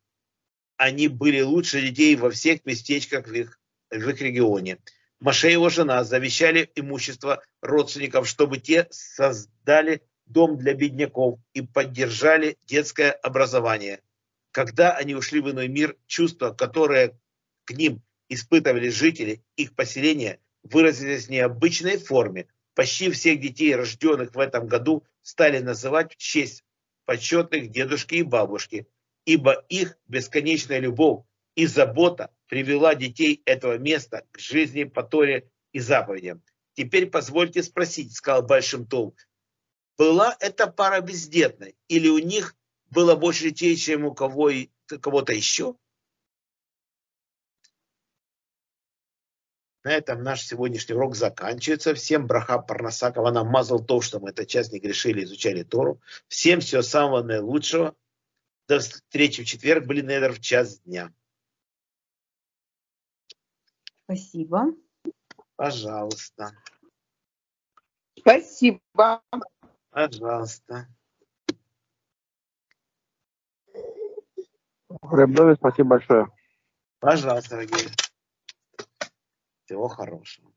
Они 0.77 1.07
были 1.07 1.41
лучше 1.41 1.81
детей 1.81 2.15
во 2.15 2.29
всех 2.29 2.65
местечках 2.65 3.27
в 3.27 3.33
их, 3.33 3.59
в 3.89 4.09
их 4.09 4.21
регионе. 4.21 4.79
Маше 5.23 5.47
и 5.47 5.53
его 5.53 5.69
жена 5.69 6.03
завещали 6.03 6.69
имущество 6.75 7.41
родственников, 7.61 8.27
чтобы 8.27 8.57
те 8.57 8.89
создали 8.91 10.01
дом 10.25 10.57
для 10.57 10.73
бедняков 10.73 11.39
и 11.53 11.61
поддержали 11.61 12.57
детское 12.65 13.11
образование. 13.11 14.01
Когда 14.51 14.91
они 14.91 15.15
ушли 15.15 15.39
в 15.39 15.49
иной 15.49 15.69
мир, 15.69 15.95
чувства, 16.07 16.51
которые 16.51 17.17
к 17.63 17.71
ним 17.71 18.01
испытывали 18.27 18.89
жители 18.89 19.41
их 19.55 19.73
поселения, 19.75 20.41
выразились 20.61 21.27
в 21.27 21.29
необычной 21.29 21.99
форме. 21.99 22.47
Почти 22.75 23.09
всех 23.09 23.39
детей, 23.39 23.73
рожденных 23.75 24.35
в 24.35 24.39
этом 24.39 24.67
году, 24.67 25.05
стали 25.21 25.59
называть 25.59 26.11
в 26.11 26.17
честь 26.17 26.65
почетных 27.05 27.71
дедушки 27.71 28.15
и 28.15 28.23
бабушки, 28.23 28.87
ибо 29.23 29.53
их 29.69 29.97
бесконечная 30.05 30.79
любовь 30.79 31.23
и 31.55 31.65
забота 31.65 32.29
привела 32.53 32.93
детей 32.93 33.41
этого 33.45 33.79
места 33.79 34.27
к 34.29 34.37
жизни 34.37 34.83
по 34.83 35.01
Торе 35.01 35.49
и 35.71 35.79
заповедям. 35.79 36.43
Теперь 36.75 37.09
позвольте 37.09 37.63
спросить, 37.63 38.15
сказал 38.15 38.43
Большим 38.43 38.85
Том, 38.85 39.15
была 39.97 40.37
эта 40.39 40.67
пара 40.67 41.01
бездетной 41.01 41.75
или 41.87 42.09
у 42.09 42.19
них 42.19 42.55
было 42.91 43.15
больше 43.15 43.45
детей, 43.45 43.75
чем 43.75 44.05
у 44.05 44.13
кого, 44.13 44.51
кого-то 44.85 45.33
еще? 45.33 45.75
На 49.83 49.93
этом 49.93 50.21
наш 50.21 50.43
сегодняшний 50.43 50.93
урок 50.93 51.15
заканчивается. 51.15 51.95
Всем 51.95 52.27
браха 52.27 52.59
Парнасакова 52.59 53.31
нам 53.31 53.47
мазал 53.47 53.83
то, 53.83 53.99
что 53.99 54.19
мы 54.19 54.29
этот 54.29 54.47
час 54.47 54.71
не 54.71 54.77
грешили, 54.77 55.23
изучали 55.23 55.63
Тору. 55.63 55.99
Всем 56.27 56.59
всего 56.59 56.83
самого 56.83 57.23
наилучшего. 57.23 57.95
До 58.67 58.79
встречи 58.79 59.41
в 59.41 59.47
четверг. 59.47 59.87
Наверное, 59.87 60.29
в 60.29 60.39
час 60.39 60.81
дня. 60.81 61.11
Спасибо. 64.13 64.65
Пожалуйста. 65.55 66.51
Спасибо. 68.19 69.23
Пожалуйста. 69.89 70.87
Ребнове, 75.11 75.55
спасибо 75.55 75.89
большое. 75.89 76.27
Пожалуйста, 76.99 77.49
дорогие. 77.55 77.89
Всего 79.65 79.87
хорошего. 79.87 80.51